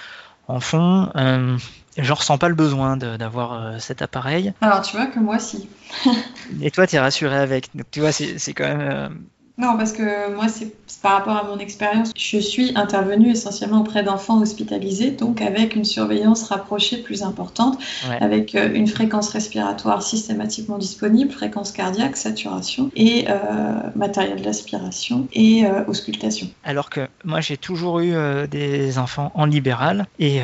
en 0.47 0.59
font. 0.59 1.09
Euh, 1.15 1.57
je 1.97 2.13
ressens 2.13 2.37
pas 2.37 2.49
le 2.49 2.55
besoin 2.55 2.97
d'avoir 2.97 3.53
euh, 3.53 3.79
cet 3.79 4.01
appareil. 4.01 4.53
Alors 4.61 4.81
tu 4.81 4.95
vois 4.97 5.07
que 5.07 5.19
moi 5.19 5.39
si. 5.39 5.69
Et 6.61 6.71
toi, 6.71 6.87
tu 6.87 6.95
es 6.95 6.99
rassuré 6.99 7.35
avec. 7.37 7.69
Donc 7.75 7.85
tu 7.91 8.01
vois, 8.01 8.11
c'est 8.11 8.53
quand 8.53 8.67
même 8.67 8.81
euh, 8.81 9.09
non, 9.57 9.77
parce 9.77 9.93
que 9.93 10.33
moi, 10.35 10.47
c'est 10.49 10.73
par 11.01 11.13
rapport 11.13 11.37
à 11.37 11.43
mon 11.43 11.59
expérience, 11.59 12.11
je 12.17 12.37
suis 12.39 12.71
intervenue 12.75 13.29
essentiellement 13.29 13.81
auprès 13.81 14.03
d'enfants 14.03 14.41
hospitalisés, 14.41 15.11
donc 15.11 15.39
avec 15.39 15.75
une 15.75 15.85
surveillance 15.85 16.49
rapprochée 16.49 16.97
plus 16.97 17.23
importante, 17.23 17.77
avec 18.19 18.55
euh, 18.55 18.73
une 18.73 18.87
fréquence 18.87 19.29
respiratoire 19.29 20.01
systématiquement 20.01 20.77
disponible, 20.77 21.31
fréquence 21.31 21.71
cardiaque, 21.71 22.17
saturation 22.17 22.91
et 22.95 23.25
euh, 23.29 23.33
matériel 23.95 24.41
d'aspiration 24.41 25.27
et 25.31 25.65
euh, 25.65 25.85
auscultation. 25.85 26.47
Alors 26.63 26.89
que 26.89 27.07
moi, 27.23 27.39
j'ai 27.39 27.57
toujours 27.57 27.99
eu 27.99 28.13
des 28.49 28.97
enfants 28.97 29.31
en 29.35 29.45
libéral 29.45 30.07
et 30.19 30.41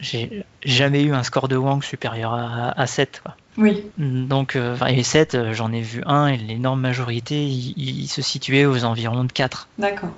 j'ai 0.00 0.44
jamais 0.64 1.02
eu 1.02 1.12
un 1.12 1.22
score 1.22 1.48
de 1.48 1.56
Wang 1.56 1.82
supérieur 1.82 2.34
à, 2.34 2.78
à 2.80 2.86
7. 2.86 3.22
Quoi. 3.24 3.34
Oui. 3.58 3.84
Donc, 3.98 4.54
euh, 4.54 4.76
les 4.86 5.02
7, 5.02 5.34
euh, 5.34 5.52
j'en 5.52 5.72
ai 5.72 5.80
vu 5.80 6.02
un 6.06 6.28
et 6.28 6.36
l'énorme 6.36 6.80
majorité, 6.80 7.44
il, 7.44 8.06
se 8.06 8.22
situait 8.22 8.64
aux 8.64 8.84
environs 8.84 9.24
de 9.24 9.32
4. 9.32 9.68
D'accord. 9.78 10.10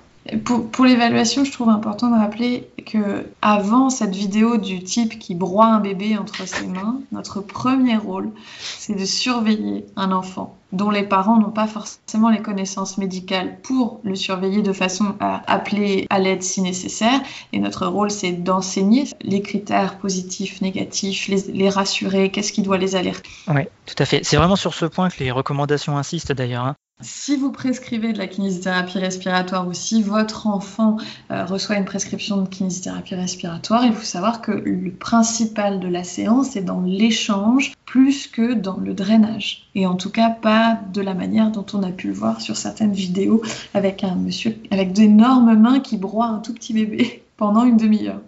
Pour, 0.44 0.84
l'évaluation, 0.84 1.44
je 1.44 1.52
trouve 1.52 1.70
important 1.70 2.10
de 2.10 2.16
rappeler 2.16 2.68
que 2.86 3.26
avant 3.40 3.88
cette 3.88 4.14
vidéo 4.14 4.58
du 4.58 4.82
type 4.82 5.18
qui 5.18 5.34
broie 5.34 5.66
un 5.66 5.80
bébé 5.80 6.18
entre 6.18 6.46
ses 6.46 6.66
mains, 6.66 7.00
notre 7.10 7.40
premier 7.40 7.96
rôle, 7.96 8.30
c'est 8.60 8.94
de 8.94 9.04
surveiller 9.04 9.86
un 9.96 10.12
enfant 10.12 10.56
dont 10.72 10.90
les 10.90 11.02
parents 11.02 11.38
n'ont 11.38 11.50
pas 11.50 11.66
forcément 11.66 12.28
les 12.28 12.42
connaissances 12.42 12.98
médicales 12.98 13.58
pour 13.62 14.00
le 14.04 14.14
surveiller 14.14 14.62
de 14.62 14.72
façon 14.72 15.16
à 15.18 15.42
appeler 15.52 16.06
à 16.10 16.18
l'aide 16.18 16.42
si 16.42 16.62
nécessaire. 16.62 17.20
Et 17.52 17.58
notre 17.58 17.86
rôle, 17.86 18.10
c'est 18.10 18.32
d'enseigner 18.32 19.04
les 19.22 19.42
critères 19.42 19.98
positifs, 19.98 20.60
négatifs, 20.60 21.28
les, 21.28 21.68
rassurer, 21.68 22.30
qu'est-ce 22.30 22.52
qui 22.52 22.62
doit 22.62 22.78
les 22.78 22.94
alerter. 22.94 23.30
Oui, 23.48 23.62
tout 23.86 23.96
à 23.98 24.04
fait. 24.04 24.20
C'est 24.22 24.36
vraiment 24.36 24.56
sur 24.56 24.74
ce 24.74 24.86
point 24.86 25.08
que 25.08 25.22
les 25.22 25.30
recommandations 25.30 25.96
insistent 25.96 26.32
d'ailleurs. 26.32 26.64
Hein. 26.64 26.76
Si 27.02 27.36
vous 27.36 27.50
prescrivez 27.50 28.12
de 28.12 28.18
la 28.18 28.26
kinésithérapie 28.26 28.98
respiratoire 28.98 29.66
ou 29.66 29.72
si 29.72 30.02
votre 30.02 30.46
enfant 30.46 30.98
euh, 31.30 31.46
reçoit 31.46 31.76
une 31.76 31.86
prescription 31.86 32.36
de 32.36 32.48
kinésithérapie 32.48 33.14
respiratoire, 33.14 33.84
il 33.86 33.94
faut 33.94 34.04
savoir 34.04 34.42
que 34.42 34.52
le 34.52 34.90
principal 34.90 35.80
de 35.80 35.88
la 35.88 36.04
séance 36.04 36.56
est 36.56 36.62
dans 36.62 36.82
l'échange 36.82 37.72
plus 37.86 38.26
que 38.26 38.52
dans 38.52 38.76
le 38.76 38.92
drainage. 38.92 39.66
Et 39.74 39.86
en 39.86 39.94
tout 39.94 40.10
cas, 40.10 40.28
pas 40.28 40.78
de 40.92 41.00
la 41.00 41.14
manière 41.14 41.50
dont 41.50 41.64
on 41.72 41.82
a 41.82 41.90
pu 41.90 42.08
le 42.08 42.12
voir 42.12 42.42
sur 42.42 42.56
certaines 42.56 42.92
vidéos 42.92 43.40
avec 43.72 44.04
un 44.04 44.14
monsieur 44.16 44.58
avec 44.70 44.92
d'énormes 44.92 45.54
mains 45.54 45.80
qui 45.80 45.96
broient 45.96 46.26
un 46.26 46.40
tout 46.40 46.52
petit 46.52 46.74
bébé 46.74 47.22
pendant 47.38 47.64
une 47.64 47.78
demi-heure. 47.78 48.20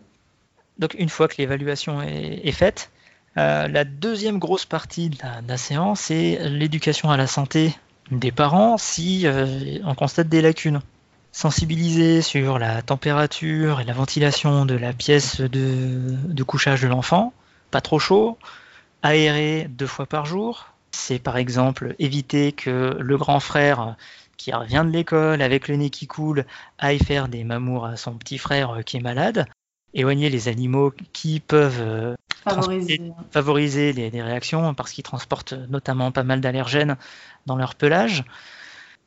Donc 0.79 0.95
une 0.99 1.11
fois 1.11 1.29
que 1.29 1.35
l'évaluation 1.37 2.00
est, 2.00 2.52
faite, 2.52 2.91
euh, 3.37 3.69
la 3.69 3.85
deuxième 3.85 4.38
grosse 4.38 4.64
partie 4.64 5.11
de 5.11 5.19
la 5.47 5.57
séance, 5.59 6.00
c'est 6.00 6.38
l'éducation 6.49 7.11
à 7.11 7.19
la 7.19 7.26
santé 7.26 7.75
des 8.11 8.33
parents 8.33 8.79
si 8.79 9.27
euh, 9.27 9.79
on 9.85 9.95
constate 9.95 10.29
des 10.29 10.43
lacunes. 10.43 10.81
Sensibiliser 11.35 12.21
sur 12.21 12.59
la 12.59 12.83
température 12.83 13.81
et 13.81 13.85
la 13.85 13.95
ventilation 13.95 14.67
de 14.67 14.75
la 14.75 14.93
pièce 14.93 15.41
de, 15.41 16.43
couchage 16.43 16.83
de 16.83 16.89
l'enfant, 16.89 17.33
pas 17.71 17.81
trop 17.81 17.99
chaud, 17.99 18.37
aérer 19.03 19.67
deux 19.71 19.87
fois 19.87 20.05
par 20.05 20.27
jour. 20.27 20.67
C'est 20.91 21.19
par 21.19 21.39
exemple 21.39 21.95
éviter 21.99 22.53
que 22.53 22.99
le 23.01 23.17
grand 23.17 23.41
frère 23.41 23.97
qui 24.37 24.53
revient 24.53 24.83
de 24.85 24.91
l'école 24.91 25.41
avec 25.41 25.69
le 25.69 25.77
nez 25.77 25.89
qui 25.89 26.07
coule 26.07 26.45
aille 26.79 26.99
faire 26.99 27.29
des 27.29 27.45
mamours 27.45 27.87
à 27.87 27.97
son 27.97 28.13
petit 28.13 28.37
frère 28.37 28.81
qui 28.85 28.99
est 28.99 29.01
malade. 29.01 29.47
Éloigner 29.95 30.31
les 30.31 30.49
animaux 30.49 30.93
qui 31.13 31.41
peuvent 31.41 31.81
euh, 31.81 32.15
favoriser, 33.31 33.93
les, 33.93 34.23
réactions 34.23 34.75
parce 34.75 34.93
qu'ils 34.93 35.05
transportent 35.05 35.53
notamment 35.53 36.13
pas 36.13 36.23
mal 36.23 36.41
d'allergènes 36.41 36.97
dans 37.47 37.57
leur 37.57 37.75
pelage. 37.75 38.25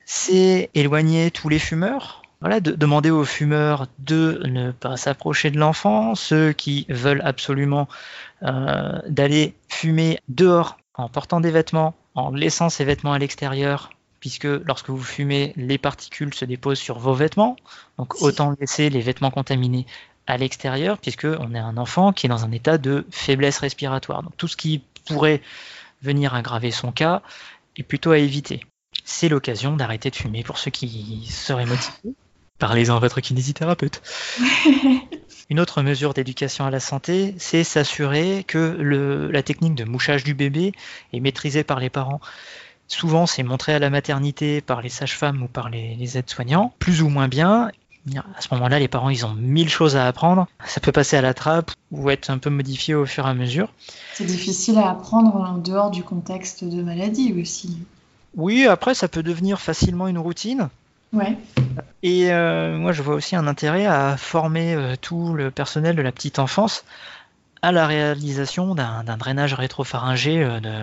C'est 0.06 0.70
éloigner 0.74 1.32
tous 1.32 1.50
les 1.50 1.60
fumeurs. 1.60 2.22
Voilà, 2.42 2.60
de, 2.60 2.72
demander 2.72 3.10
aux 3.10 3.26
fumeurs 3.26 3.88
de 4.00 4.42
ne 4.46 4.72
pas 4.72 4.98
s'approcher 4.98 5.50
de 5.50 5.58
l'enfant, 5.58 6.14
ceux 6.16 6.52
qui 6.52 6.86
veulent 6.90 7.22
absolument 7.24 7.88
euh, 8.44 9.00
d'aller 9.08 9.56
fumer 9.70 10.20
dehors 10.28 10.78
en 10.94 11.10
portant 11.10 11.40
des 11.40 11.52
vêtements, 11.52 11.96
en 12.14 12.32
laissant 12.32 12.70
ses 12.70 12.86
vêtements 12.86 13.14
à 13.14 13.20
l'extérieur, 13.20 13.90
puisque 14.20 14.46
lorsque 14.46 14.90
vous 14.90 15.02
fumez, 15.04 15.54
les 15.56 15.78
particules 15.78 16.34
se 16.34 16.46
déposent 16.46 16.80
sur 16.80 17.00
vos 17.00 17.14
vêtements. 17.14 17.56
Donc 17.98 18.22
autant 18.22 18.56
laisser 18.60 18.90
les 18.90 19.02
vêtements 19.02 19.32
contaminés 19.32 19.86
à 20.28 20.38
l'extérieur, 20.38 20.98
puisque 20.98 21.26
on 21.26 21.54
est 21.54 21.60
un 21.60 21.78
enfant 21.78 22.14
qui 22.14 22.26
est 22.26 22.30
dans 22.30 22.46
un 22.46 22.52
état 22.52 22.78
de 22.78 23.06
faiblesse 23.12 23.60
respiratoire. 23.60 24.24
Donc 24.24 24.36
tout 24.38 24.48
ce 24.48 24.58
qui 24.58 24.82
pourrait 25.06 25.42
venir 26.02 26.34
aggraver 26.34 26.72
son 26.72 26.92
cas 26.92 27.22
est 27.78 27.84
plutôt 27.84 28.12
à 28.12 28.18
éviter. 28.18 28.62
C'est 29.04 29.30
l'occasion 29.30 29.76
d'arrêter 29.76 30.10
de 30.10 30.16
fumer 30.16 30.44
pour 30.44 30.58
ceux 30.58 30.72
qui 30.72 31.28
seraient 31.30 31.66
motivés. 31.66 32.16
Parlez-en 32.58 32.96
à 32.96 33.00
votre 33.00 33.20
kinésithérapeute. 33.20 34.02
Une 35.50 35.60
autre 35.60 35.84
mesure 35.84 36.14
d'éducation 36.14 36.66
à 36.66 36.72
la 36.72 36.80
santé, 36.80 37.36
c'est 37.38 37.64
s'assurer 37.64 38.44
que 38.48 38.78
la 39.32 39.44
technique 39.44 39.76
de 39.76 39.84
mouchage 39.84 40.24
du 40.24 40.34
bébé 40.34 40.72
est 41.14 41.20
maîtrisée 41.20 41.64
par 41.64 41.80
les 41.80 41.90
parents. 41.90 42.22
Souvent, 42.88 43.26
c'est 43.26 43.44
montré 43.44 43.74
à 43.74 43.80
la 43.80 43.90
maternité 43.90 44.62
par 44.62 44.82
les 44.82 44.90
sages-femmes 44.90 45.44
ou 45.44 45.48
par 45.48 45.70
les 45.70 46.18
aides-soignants, 46.18 46.74
plus 46.80 47.02
ou 47.02 47.10
moins 47.10 47.28
bien, 47.28 47.70
à 48.14 48.42
ce 48.42 48.54
moment-là, 48.54 48.80
les 48.80 48.88
parents, 48.88 49.10
ils 49.10 49.26
ont 49.26 49.34
mille 49.34 49.70
choses 49.70 49.96
à 49.96 50.08
apprendre. 50.08 50.48
Ça 50.66 50.80
peut 50.80 50.92
passer 50.92 51.18
à 51.18 51.22
la 51.22 51.34
trappe 51.34 51.72
ou 51.92 52.10
être 52.10 52.30
un 52.30 52.38
peu 52.38 52.50
modifié 52.50 52.94
au 52.94 53.06
fur 53.06 53.26
et 53.26 53.30
à 53.30 53.34
mesure. 53.34 53.70
C'est 54.14 54.26
difficile 54.26 54.78
à 54.78 54.92
apprendre 54.92 55.36
en 55.36 55.58
dehors 55.58 55.90
du 55.90 56.04
contexte 56.04 56.64
de 56.64 56.84
maladie 56.84 57.34
aussi. 57.40 57.80
Oui, 58.36 58.68
après, 58.68 58.94
ça 58.94 59.08
peut 59.08 59.24
devenir 59.24 59.60
facilement 59.60 60.08
une 60.08 60.20
routine. 60.20 60.70
Ouais. 61.14 61.38
Et 62.04 62.32
euh, 62.32 62.78
moi, 62.78 62.92
je 62.92 63.02
vois 63.02 63.16
aussi 63.16 63.36
un 63.36 63.48
intérêt 63.48 63.86
à 63.86 64.18
former 64.18 64.76
euh, 64.76 64.96
tout 65.00 65.34
le 65.34 65.50
personnel 65.50 65.96
de 65.96 66.02
la 66.02 66.12
petite 66.12 66.40
enfance 66.40 66.84
à 67.62 67.72
la 67.72 67.88
réalisation 67.88 68.76
d'un 68.76 69.18
drainage 69.18 69.54
rétropharyngé 69.54 70.44
euh, 70.44 70.60
de, 70.60 70.74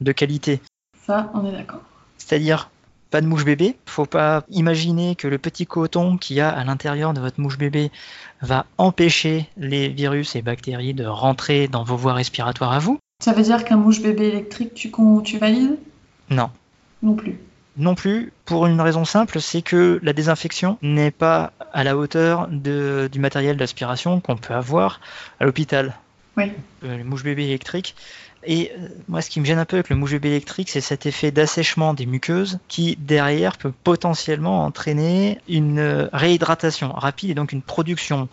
de 0.00 0.12
qualité. 0.12 0.60
Ça, 1.06 1.32
on 1.34 1.44
est 1.46 1.52
d'accord. 1.52 1.80
C'est-à-dire 2.18 2.70
pas 3.10 3.20
de 3.20 3.26
mouche 3.26 3.44
bébé. 3.44 3.76
Faut 3.86 4.06
pas 4.06 4.44
imaginer 4.50 5.16
que 5.16 5.28
le 5.28 5.38
petit 5.38 5.66
coton 5.66 6.16
qu'il 6.16 6.36
y 6.36 6.40
a 6.40 6.48
à 6.48 6.64
l'intérieur 6.64 7.12
de 7.12 7.20
votre 7.20 7.40
mouche 7.40 7.58
bébé 7.58 7.90
va 8.40 8.66
empêcher 8.78 9.48
les 9.56 9.88
virus 9.88 10.36
et 10.36 10.42
bactéries 10.42 10.94
de 10.94 11.04
rentrer 11.04 11.68
dans 11.68 11.84
vos 11.84 11.96
voies 11.96 12.14
respiratoires 12.14 12.72
à 12.72 12.78
vous. 12.78 12.98
Ça 13.22 13.32
veut 13.32 13.42
dire 13.42 13.64
qu'un 13.64 13.76
mouche 13.76 14.00
bébé 14.00 14.28
électrique, 14.28 14.74
tu, 14.74 14.90
tu 15.24 15.38
valides? 15.38 15.78
Non. 16.30 16.50
Non 17.02 17.14
plus. 17.14 17.38
Non 17.76 17.94
plus, 17.94 18.32
pour 18.44 18.66
une 18.66 18.80
raison 18.80 19.04
simple, 19.04 19.40
c'est 19.40 19.62
que 19.62 20.00
la 20.02 20.12
désinfection 20.12 20.78
n'est 20.82 21.10
pas 21.10 21.52
à 21.72 21.84
la 21.84 21.96
hauteur 21.96 22.48
de, 22.50 23.08
du 23.10 23.20
matériel 23.20 23.56
d'aspiration 23.56 24.20
qu'on 24.20 24.36
peut 24.36 24.54
avoir 24.54 25.00
à 25.38 25.44
l'hôpital. 25.44 25.94
Oui. 26.36 26.52
Euh, 26.84 26.96
les 26.96 27.04
mouches 27.04 27.24
bébés 27.24 27.44
électriques, 27.44 27.94
et 28.44 28.72
euh, 28.78 28.88
moi, 29.08 29.20
ce 29.20 29.28
qui 29.28 29.40
me 29.40 29.44
gêne 29.44 29.58
un 29.58 29.64
peu 29.64 29.76
avec 29.76 29.90
le 29.90 29.96
mouche 29.96 30.12
électrique, 30.12 30.70
c'est 30.70 30.80
cet 30.80 31.06
effet 31.06 31.30
d'assèchement 31.30 31.92
des 31.94 32.06
muqueuses 32.06 32.58
qui, 32.68 32.96
derrière, 32.96 33.56
peut 33.56 33.72
potentiellement 33.72 34.64
entraîner 34.64 35.38
une 35.48 35.78
euh, 35.78 36.08
réhydratation 36.12 36.92
rapide 36.92 37.30
et 37.30 37.34
donc 37.34 37.52
une 37.52 37.62
production 37.62 38.28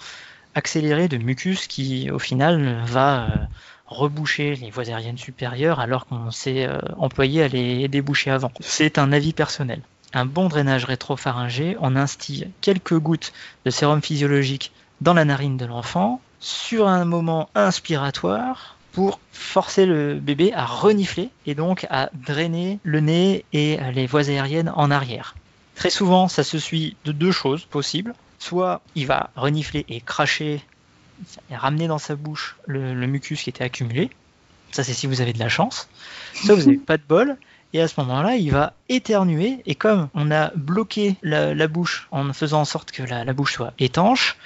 accélérée 0.56 1.08
de 1.08 1.18
mucus 1.18 1.68
qui, 1.68 2.10
au 2.10 2.20
final, 2.20 2.82
va 2.86 3.26
euh, 3.26 3.28
reboucher 3.88 4.56
les 4.56 4.70
voies 4.70 4.88
aériennes 4.88 5.18
supérieures 5.18 5.80
alors 5.80 6.06
qu'on 6.06 6.32
s'est 6.32 6.68
employé 6.98 7.44
à 7.44 7.48
les 7.48 7.88
déboucher 7.88 8.32
avant. 8.32 8.52
C'est 8.60 8.98
un 8.98 9.12
avis 9.12 9.34
personnel. 9.34 9.82
Un 10.14 10.26
bon 10.26 10.48
drainage 10.48 10.86
rétropharyngé, 10.86 11.78
on 11.80 11.96
instille 11.96 12.50
quelques 12.62 12.98
gouttes 12.98 13.34
de 13.66 13.70
sérum 13.70 14.02
physiologique 14.02 14.72
dans 15.00 15.14
la 15.14 15.26
narine 15.26 15.58
de 15.58 15.66
l'enfant 15.66 16.22
sur 16.40 16.88
un 16.88 17.06
moment 17.06 17.50
inspiratoire 17.56 18.77
pour 18.98 19.20
forcer 19.32 19.86
le 19.86 20.16
bébé 20.16 20.54
à 20.56 20.66
renifler 20.66 21.30
et 21.46 21.54
donc 21.54 21.86
à 21.92 22.10
drainer 22.16 22.80
le 22.82 23.00
nez 23.00 23.46
et 23.54 23.78
les 23.94 24.08
voies 24.08 24.28
aériennes 24.28 24.74
en 24.76 24.90
arrière. 24.90 25.36
Très 25.76 25.92
souvent, 25.92 26.28
ça 26.28 26.44
se 26.44 26.58
suit 26.58 26.96
de 27.06 27.12
deux 27.12 27.32
choses 27.32 27.64
possibles. 27.64 28.16
Soit 28.40 28.82
il 28.96 29.06
va 29.06 29.30
renifler 29.36 29.86
et 29.88 30.02
cracher 30.02 30.64
et 31.52 31.56
ramener 31.56 31.88
dans 31.88 32.00
sa 32.00 32.16
bouche 32.16 32.56
le, 32.66 32.96
mucus 33.06 33.44
qui 33.44 33.52
était 33.52 33.64
accumulé. 33.64 34.10
Ça, 34.72 34.84
c'est 34.84 34.96
si 34.96 35.06
vous 35.06 35.22
avez 35.22 35.34
de 35.34 35.40
la 35.40 35.50
chance. 35.50 35.88
Soit 36.34 36.56
vous 36.56 36.62
n'avez 36.62 36.78
pas 36.84 36.98
de 36.98 37.04
bol. 37.08 37.38
Et 37.74 37.82
à 37.82 37.88
ce 37.88 38.00
moment-là, 38.00 38.36
il 38.38 38.50
va 38.50 38.74
éternuer. 38.90 39.62
Et 39.68 39.76
comme 39.76 40.10
on 40.16 40.32
a 40.32 40.50
bloqué 40.56 41.18
la, 41.22 41.68
bouche 41.68 42.08
en 42.10 42.34
faisant 42.34 42.62
en 42.62 42.66
sorte 42.66 42.92
que 42.92 43.04
la 43.04 43.32
bouche 43.34 43.54
soit 43.54 43.74
étanche, 43.78 44.38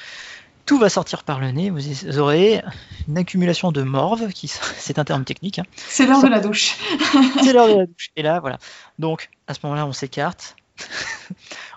tout 0.72 0.80
va 0.80 0.88
sortir 0.88 1.24
par 1.24 1.42
le 1.42 1.52
nez. 1.52 1.70
Vous 1.70 2.18
aurez 2.18 2.64
une 3.10 3.18
accumulation 3.18 3.74
de 3.74 3.82
morve, 3.82 4.30
qui 4.30 4.48
c'est 4.78 5.00
un 5.00 5.04
terme 5.04 5.26
technique. 5.26 5.60
Hein. 5.60 5.66
C'est 5.76 6.06
l'heure 6.06 6.24
de 6.24 6.30
la 6.30 6.40
douche. 6.40 6.78
c'est 7.44 7.52
l'heure 7.52 7.68
de 7.68 7.74
la 7.74 7.86
douche. 7.88 8.12
Et 8.16 8.22
là, 8.22 8.40
voilà. 8.40 8.58
Donc, 8.98 9.30
à 9.48 9.54
ce 9.54 9.60
moment-là, 9.64 9.86
on 9.86 9.92
s'écarte. 9.92 10.56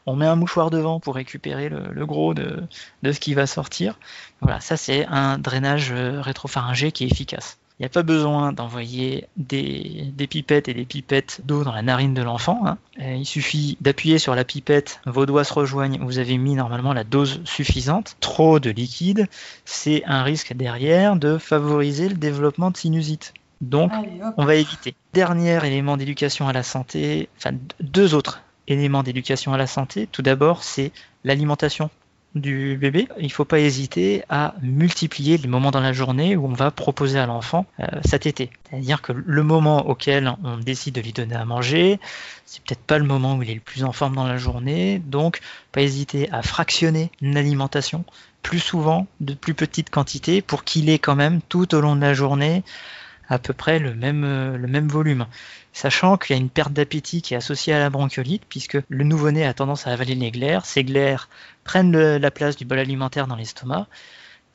on 0.06 0.14
met 0.14 0.26
un 0.26 0.36
mouchoir 0.36 0.70
devant 0.70 1.00
pour 1.00 1.16
récupérer 1.16 1.68
le, 1.68 2.06
gros 2.06 2.34
de, 2.34 2.62
de, 3.02 3.10
ce 3.10 3.18
qui 3.18 3.34
va 3.34 3.48
sortir. 3.48 3.98
Voilà, 4.40 4.60
ça 4.60 4.76
c'est 4.76 5.04
un 5.06 5.38
drainage 5.38 5.90
euh, 5.90 6.20
rétropharyngé 6.20 6.92
qui 6.92 7.02
est 7.02 7.08
efficace. 7.10 7.58
Il 7.78 7.82
n'y 7.82 7.86
a 7.86 7.90
pas 7.90 8.04
besoin 8.04 8.52
d'envoyer 8.52 9.26
des, 9.36 10.12
pipettes 10.30 10.68
et 10.68 10.74
des 10.74 10.84
pipettes 10.84 11.40
d'eau 11.44 11.64
dans 11.64 11.72
la 11.72 11.82
narine 11.82 12.14
de 12.14 12.22
l'enfant. 12.22 12.60
Hein. 12.64 12.78
Euh, 13.00 13.16
il 13.16 13.26
suffit 13.26 13.76
d'appuyer 13.80 14.18
sur 14.18 14.36
la 14.36 14.44
pipette, 14.44 15.00
vos 15.06 15.26
doigts 15.26 15.42
se 15.42 15.52
rejoignent, 15.52 15.98
vous 16.00 16.18
avez 16.18 16.38
mis 16.38 16.54
normalement 16.54 16.92
la 16.92 17.02
dose 17.02 17.40
suffisante. 17.44 18.16
Trop 18.20 18.60
de 18.60 18.70
liquide, 18.70 19.26
c'est 19.64 20.04
un 20.06 20.22
risque 20.22 20.52
derrière 20.52 21.16
de 21.16 21.36
favoriser 21.36 22.08
le 22.08 22.14
développement 22.14 22.70
de 22.70 22.76
sinusite. 22.76 23.34
Donc, 23.60 23.90
on 24.36 24.44
va 24.44 24.54
éviter. 24.54 24.94
Dernier 25.12 25.64
élément 25.66 25.96
d'éducation 25.96 26.46
à 26.46 26.52
la 26.52 26.62
santé, 26.62 27.28
enfin 27.38 27.56
deux 27.80 28.14
autres 28.14 28.40
éléments 28.68 29.02
d'éducation 29.02 29.52
à 29.52 29.58
la 29.58 29.66
santé. 29.66 30.08
Tout 30.10 30.22
d'abord, 30.22 30.62
c'est 30.62 30.92
l'alimentation 31.24 31.90
du 32.34 32.76
bébé, 32.76 33.06
il 33.18 33.26
ne 33.26 33.30
faut 33.30 33.44
pas 33.44 33.60
hésiter 33.60 34.24
à 34.28 34.54
multiplier 34.60 35.38
les 35.38 35.48
moments 35.48 35.70
dans 35.70 35.80
la 35.80 35.92
journée 35.92 36.36
où 36.36 36.46
on 36.46 36.52
va 36.52 36.70
proposer 36.70 37.18
à 37.18 37.26
l'enfant 37.26 37.66
euh, 37.80 37.86
sa 38.04 38.18
tétée. 38.18 38.50
C'est-à-dire 38.68 39.02
que 39.02 39.12
le 39.12 39.42
moment 39.42 39.88
auquel 39.88 40.34
on 40.42 40.58
décide 40.58 40.96
de 40.96 41.00
lui 41.00 41.12
donner 41.12 41.36
à 41.36 41.44
manger, 41.44 42.00
c'est 42.44 42.62
peut-être 42.62 42.82
pas 42.82 42.98
le 42.98 43.04
moment 43.04 43.36
où 43.36 43.42
il 43.42 43.50
est 43.50 43.54
le 43.54 43.60
plus 43.60 43.84
en 43.84 43.92
forme 43.92 44.16
dans 44.16 44.26
la 44.26 44.36
journée, 44.36 45.00
donc 45.06 45.40
pas 45.72 45.82
hésiter 45.82 46.28
à 46.32 46.42
fractionner 46.42 47.10
l'alimentation 47.20 48.04
plus 48.42 48.60
souvent, 48.60 49.06
de 49.20 49.32
plus 49.34 49.54
petites 49.54 49.90
quantités, 49.90 50.42
pour 50.42 50.64
qu'il 50.64 50.90
ait 50.90 50.98
quand 50.98 51.16
même 51.16 51.40
tout 51.48 51.74
au 51.74 51.80
long 51.80 51.96
de 51.96 52.00
la 52.02 52.14
journée 52.14 52.62
à 53.28 53.38
peu 53.38 53.52
près 53.52 53.78
le 53.78 53.94
même, 53.94 54.24
euh, 54.24 54.56
le 54.56 54.68
même 54.68 54.88
volume. 54.88 55.26
Sachant 55.72 56.16
qu'il 56.16 56.36
y 56.36 56.38
a 56.38 56.42
une 56.42 56.50
perte 56.50 56.72
d'appétit 56.72 57.22
qui 57.22 57.34
est 57.34 57.36
associée 57.36 57.72
à 57.72 57.78
la 57.78 57.90
bronchiolite, 57.90 58.44
puisque 58.48 58.78
le 58.88 59.04
nouveau-né 59.04 59.44
a 59.44 59.54
tendance 59.54 59.86
à 59.86 59.90
avaler 59.90 60.14
les 60.14 60.30
glaires, 60.30 60.64
ces 60.66 60.84
glaires 60.84 61.28
prennent 61.64 62.16
la 62.16 62.30
place 62.30 62.56
du 62.56 62.64
bol 62.64 62.78
alimentaire 62.78 63.26
dans 63.26 63.36
l'estomac, 63.36 63.88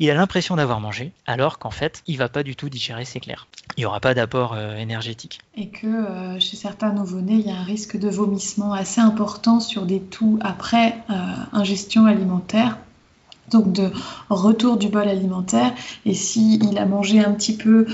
il 0.01 0.09
a 0.09 0.13
l'impression 0.13 0.55
d'avoir 0.55 0.79
mangé, 0.79 1.11
alors 1.25 1.59
qu'en 1.59 1.71
fait, 1.71 2.03
il 2.07 2.17
va 2.17 2.29
pas 2.29 2.41
du 2.41 2.55
tout 2.55 2.69
digérer 2.69 3.03
ses 3.03 3.19
clairs. 3.19 3.47
Il 3.75 3.81
n'y 3.81 3.85
aura 3.85 3.99
pas 3.99 4.13
d'apport 4.13 4.53
euh, 4.53 4.77
énergétique. 4.77 5.39
Et 5.57 5.67
que 5.67 5.87
euh, 5.87 6.39
chez 6.39 6.55
certains 6.55 6.93
nouveau-nés, 6.93 7.33
il 7.33 7.45
y 7.45 7.51
a 7.51 7.57
un 7.57 7.63
risque 7.63 7.97
de 7.97 8.07
vomissement 8.07 8.71
assez 8.71 9.01
important 9.01 9.59
sur 9.59 9.85
des 9.85 9.99
toux 9.99 10.39
après 10.41 10.95
ingestion 11.51 12.05
alimentaire. 12.05 12.77
Donc 13.51 13.73
de 13.73 13.91
retour 14.29 14.77
du 14.77 14.87
bol 14.87 15.07
alimentaire. 15.07 15.73
Et 16.05 16.13
s'il 16.13 16.77
a 16.77 16.85
mangé 16.85 17.19
un 17.19 17.33
petit 17.33 17.57
peu 17.57 17.87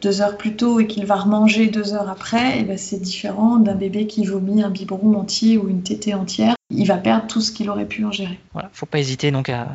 deux 0.00 0.20
heures 0.20 0.36
plus 0.36 0.56
tôt 0.56 0.80
et 0.80 0.86
qu'il 0.86 1.06
va 1.06 1.16
remanger 1.16 1.68
deux 1.68 1.94
heures 1.94 2.08
après, 2.08 2.60
eh 2.60 2.62
ben 2.64 2.76
c'est 2.76 3.00
différent 3.00 3.56
d'un 3.56 3.74
bébé 3.74 4.06
qui 4.06 4.24
vomit 4.24 4.62
un 4.62 4.70
biberon 4.70 5.14
entier 5.14 5.56
ou 5.56 5.68
une 5.68 5.82
tétée 5.82 6.14
entière. 6.14 6.54
Il 6.70 6.86
va 6.86 6.98
perdre 6.98 7.26
tout 7.26 7.40
ce 7.40 7.50
qu'il 7.50 7.68
aurait 7.70 7.86
pu 7.86 8.04
ingérer. 8.04 8.38
Voilà, 8.52 8.70
faut 8.72 8.86
pas 8.86 8.98
hésiter 8.98 9.30
donc 9.30 9.48
à, 9.48 9.66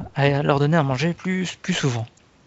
leur 0.44 0.60
donner 0.60 0.78
à 0.78 0.84
manger 0.84 1.14
plus, 1.14 1.58
plus 1.62 1.74
souvent. 1.74 2.06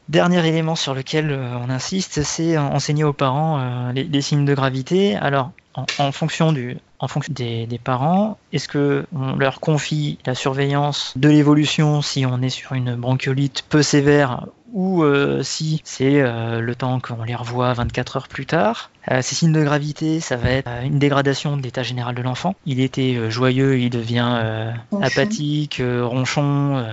Dernier 0.08 0.46
élément 0.46 0.74
sur 0.74 0.94
lequel 0.94 1.30
euh, 1.30 1.56
on 1.58 1.68
insiste, 1.68 2.22
c'est 2.22 2.56
enseigner 2.56 3.04
aux 3.04 3.12
parents 3.12 3.58
euh, 3.60 3.92
les, 3.92 4.22
signes 4.22 4.44
de 4.44 4.54
gravité. 4.54 5.16
Alors, 5.16 5.50
en, 5.98 6.12
fonction, 6.12 6.52
du, 6.52 6.78
en 6.98 7.08
fonction 7.08 7.32
des, 7.32 7.66
des 7.66 7.78
parents, 7.78 8.38
est-ce 8.52 8.68
que 8.68 9.06
on 9.14 9.36
leur 9.36 9.60
confie 9.60 10.18
la 10.26 10.34
surveillance 10.34 11.12
de 11.16 11.28
l'évolution 11.28 12.02
si 12.02 12.26
on 12.26 12.42
est 12.42 12.48
sur 12.48 12.72
une 12.72 12.96
bronchiolite 12.96 13.64
peu 13.68 13.82
sévère 13.82 14.46
ou 14.72 15.02
euh, 15.02 15.42
si 15.42 15.80
c'est 15.84 16.20
euh, 16.20 16.60
le 16.60 16.74
temps 16.74 17.00
qu'on 17.00 17.22
les 17.22 17.34
revoit 17.34 17.72
24 17.72 18.16
heures 18.16 18.28
plus 18.28 18.46
tard? 18.46 18.90
Euh, 19.10 19.22
ces 19.22 19.34
signes 19.34 19.52
de 19.52 19.62
gravité, 19.62 20.20
ça 20.20 20.36
va 20.36 20.50
être 20.50 20.70
une 20.84 20.98
dégradation 20.98 21.56
de 21.56 21.62
l'état 21.62 21.82
général 21.82 22.14
de 22.14 22.22
l'enfant. 22.22 22.54
Il 22.66 22.80
était 22.80 23.30
joyeux, 23.30 23.78
il 23.78 23.90
devient 23.90 24.72
apathique, 25.02 25.80
ronchon. 25.82 26.84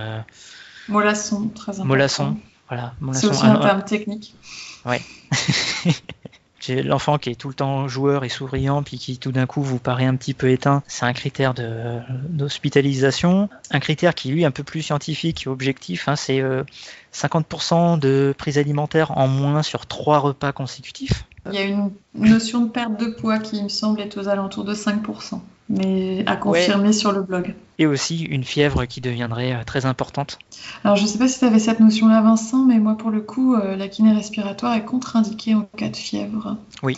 mollasson, 0.88 1.48
très 1.48 1.72
important. 1.72 1.86
Mollasson, 1.86 2.36
voilà. 2.68 2.94
C'est 3.12 3.26
aussi 3.26 3.46
un 3.46 3.56
terme 3.56 3.82
technique. 3.84 4.34
Ouais. 4.84 5.00
l'enfant 6.68 7.18
qui 7.18 7.30
est 7.30 7.34
tout 7.34 7.48
le 7.48 7.54
temps 7.54 7.88
joueur 7.88 8.24
et 8.24 8.28
souriant, 8.28 8.82
puis 8.82 8.98
qui 8.98 9.18
tout 9.18 9.32
d'un 9.32 9.46
coup 9.46 9.62
vous 9.62 9.78
paraît 9.78 10.04
un 10.04 10.16
petit 10.16 10.34
peu 10.34 10.50
éteint, 10.50 10.82
c'est 10.86 11.04
un 11.04 11.12
critère 11.12 11.54
d'hospitalisation. 12.28 13.48
Un 13.70 13.80
critère 13.80 14.14
qui 14.14 14.30
lui 14.30 14.42
est 14.42 14.46
un 14.46 14.50
peu 14.50 14.64
plus 14.64 14.82
scientifique 14.82 15.46
et 15.46 15.48
objectif, 15.48 16.08
hein, 16.08 16.16
c'est 16.16 16.42
50% 17.12 17.94
euh, 17.94 17.96
de 17.96 18.34
prise 18.36 18.58
alimentaire 18.58 19.16
en 19.16 19.28
moins 19.28 19.62
sur 19.62 19.86
trois 19.86 20.18
repas 20.18 20.52
consécutifs. 20.52 21.25
Il 21.52 21.54
y 21.54 21.58
a 21.58 21.64
une 21.64 21.90
notion 22.14 22.62
de 22.62 22.68
perte 22.68 22.98
de 22.98 23.06
poids 23.06 23.38
qui 23.38 23.62
me 23.62 23.68
semble 23.68 24.00
être 24.00 24.20
aux 24.20 24.28
alentours 24.28 24.64
de 24.64 24.74
5% 24.74 25.40
mais 25.68 26.22
à 26.26 26.36
confirmer 26.36 26.92
sur 26.92 27.12
le 27.12 27.22
blog. 27.22 27.54
Et 27.78 27.86
aussi 27.86 28.22
une 28.22 28.44
fièvre 28.44 28.84
qui 28.86 29.00
deviendrait 29.00 29.52
euh, 29.52 29.64
très 29.64 29.84
importante. 29.84 30.38
Alors 30.84 30.96
je 30.96 31.02
ne 31.02 31.08
sais 31.08 31.18
pas 31.18 31.28
si 31.28 31.38
tu 31.38 31.44
avais 31.44 31.58
cette 31.58 31.80
notion-là 31.80 32.22
Vincent, 32.22 32.64
mais 32.64 32.78
moi 32.78 32.96
pour 32.96 33.10
le 33.10 33.20
coup, 33.20 33.54
euh, 33.54 33.76
la 33.76 33.88
kiné 33.88 34.12
respiratoire 34.12 34.74
est 34.74 34.84
contre-indiquée 34.84 35.54
en 35.54 35.62
cas 35.76 35.88
de 35.88 35.96
fièvre. 35.96 36.56
Oui. 36.82 36.96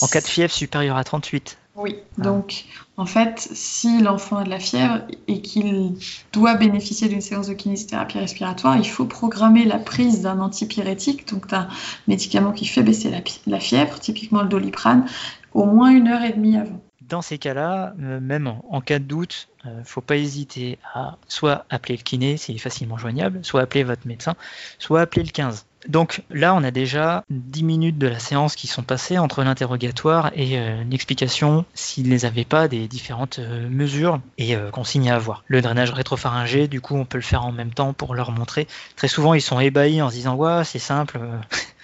En 0.00 0.06
cas 0.06 0.20
de 0.20 0.26
fièvre 0.26 0.52
supérieure 0.52 0.96
à 0.96 1.04
38. 1.04 1.58
Oui, 1.76 1.96
ah. 2.18 2.22
donc 2.22 2.64
en 2.96 3.06
fait, 3.06 3.48
si 3.52 4.00
l'enfant 4.00 4.38
a 4.38 4.44
de 4.44 4.50
la 4.50 4.60
fièvre 4.60 5.00
et 5.26 5.42
qu'il 5.42 5.94
doit 6.32 6.54
bénéficier 6.54 7.08
d'une 7.08 7.20
séance 7.20 7.48
de 7.48 7.54
kinésithérapie 7.54 8.18
respiratoire, 8.18 8.76
il 8.76 8.88
faut 8.88 9.06
programmer 9.06 9.64
la 9.64 9.78
prise 9.78 10.22
d'un 10.22 10.40
antipyrétique, 10.40 11.28
donc 11.28 11.48
d'un 11.48 11.68
médicament 12.06 12.52
qui 12.52 12.66
fait 12.66 12.82
baisser 12.82 13.10
la, 13.10 13.20
la, 13.46 13.60
fièvre, 13.60 13.98
typiquement 13.98 14.42
le 14.42 14.48
doliprane, 14.48 15.06
au 15.52 15.64
moins 15.64 15.90
une 15.90 16.08
heure 16.08 16.22
et 16.22 16.32
demie 16.32 16.56
avant 16.56 16.80
dans 17.08 17.22
ces 17.22 17.38
cas-là, 17.38 17.94
euh, 18.00 18.20
même 18.20 18.46
en, 18.68 18.80
cas 18.80 18.98
de 18.98 19.04
doute, 19.04 19.48
ne 19.64 19.70
euh, 19.70 19.84
faut 19.84 20.00
pas 20.00 20.16
hésiter 20.16 20.78
à 20.94 21.16
soit 21.28 21.64
appeler 21.70 21.96
le 21.96 22.02
kiné 22.02 22.36
s'il 22.36 22.56
est 22.56 22.58
facilement 22.58 22.96
joignable, 22.96 23.44
soit 23.44 23.60
appeler 23.60 23.84
votre 23.84 24.06
médecin, 24.06 24.34
soit 24.78 25.02
appeler 25.02 25.22
le 25.22 25.30
15. 25.30 25.66
Donc 25.88 26.22
là, 26.30 26.54
on 26.54 26.64
a 26.64 26.70
déjà 26.70 27.24
10 27.30 27.62
minutes 27.64 27.98
de 27.98 28.06
la 28.06 28.18
séance 28.18 28.56
qui 28.56 28.66
sont 28.66 28.82
passées 28.82 29.18
entre 29.18 29.42
l'interrogatoire 29.42 30.30
et 30.34 30.58
euh, 30.58 30.82
l'explication 30.90 31.64
s'ils 31.74 32.06
ne 32.06 32.10
les 32.10 32.24
avaient 32.24 32.44
pas 32.44 32.68
des 32.68 32.88
différentes 32.88 33.38
mesures 33.38 34.20
et 34.38 34.56
consignes 34.72 35.10
à 35.10 35.16
avoir. 35.16 35.44
Le 35.46 35.60
drainage 35.60 35.90
rétropharyngé, 35.90 36.68
du 36.68 36.80
coup, 36.80 36.96
on 36.96 37.04
peut 37.04 37.18
le 37.18 37.22
faire 37.22 37.44
en 37.44 37.52
même 37.52 37.72
temps 37.72 37.92
pour 37.92 38.14
leur 38.14 38.30
montrer. 38.30 38.66
Très 38.96 39.08
souvent, 39.08 39.34
ils 39.34 39.42
sont 39.42 39.60
ébahis 39.60 40.02
en 40.02 40.10
se 40.10 40.14
disant 40.14 40.34
Ouais, 40.36 40.64
c'est 40.64 40.78
simple. 40.78 41.18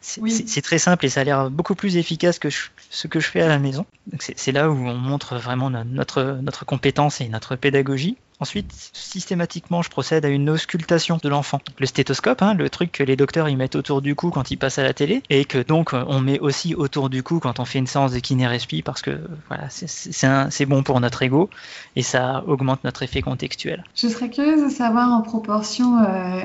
C'est 0.00 0.62
très 0.62 0.78
simple 0.78 1.04
et 1.04 1.08
ça 1.08 1.20
a 1.20 1.24
l'air 1.24 1.50
beaucoup 1.50 1.74
plus 1.74 1.96
efficace 1.96 2.38
que 2.38 2.48
ce 2.50 3.08
que 3.08 3.20
je 3.20 3.28
fais 3.28 3.42
à 3.42 3.48
la 3.48 3.58
maison. 3.58 3.84
C'est 4.18 4.52
là 4.52 4.70
où 4.70 4.74
on 4.74 4.94
montre 4.94 5.36
vraiment 5.36 5.70
notre, 5.70 6.38
notre 6.42 6.64
compétence 6.64 7.20
et 7.20 7.28
notre 7.28 7.56
pédagogie. 7.56 8.16
Ensuite, 8.40 8.70
systématiquement, 8.92 9.82
je 9.82 9.90
procède 9.90 10.24
à 10.24 10.28
une 10.28 10.48
auscultation 10.48 11.18
de 11.22 11.28
l'enfant. 11.28 11.60
Le 11.78 11.86
stéthoscope, 11.86 12.40
hein, 12.40 12.54
le 12.54 12.70
truc 12.70 12.92
que 12.92 13.02
les 13.02 13.16
docteurs 13.16 13.48
y 13.48 13.56
mettent 13.56 13.74
autour 13.74 14.00
du 14.00 14.14
cou 14.14 14.30
quand 14.30 14.50
ils 14.50 14.56
passent 14.56 14.78
à 14.78 14.84
la 14.84 14.94
télé, 14.94 15.22
et 15.28 15.44
que 15.44 15.58
donc 15.58 15.92
on 15.92 16.20
met 16.20 16.38
aussi 16.38 16.74
autour 16.74 17.10
du 17.10 17.22
cou 17.22 17.40
quand 17.40 17.58
on 17.58 17.64
fait 17.64 17.78
une 17.78 17.86
séance 17.86 18.12
de 18.12 18.18
kiné-respi, 18.20 18.82
parce 18.82 19.02
que 19.02 19.20
voilà, 19.48 19.68
c'est 19.70 20.66
bon 20.66 20.82
pour 20.82 21.00
notre 21.00 21.22
ego 21.22 21.50
et 21.96 22.02
ça 22.02 22.44
augmente 22.46 22.84
notre 22.84 23.02
effet 23.02 23.22
contextuel. 23.22 23.84
Je 23.94 24.08
serais 24.08 24.30
curieuse 24.30 24.62
de 24.62 24.68
savoir 24.68 25.12
en 25.12 25.22
proportion 25.22 25.98
euh, 25.98 26.40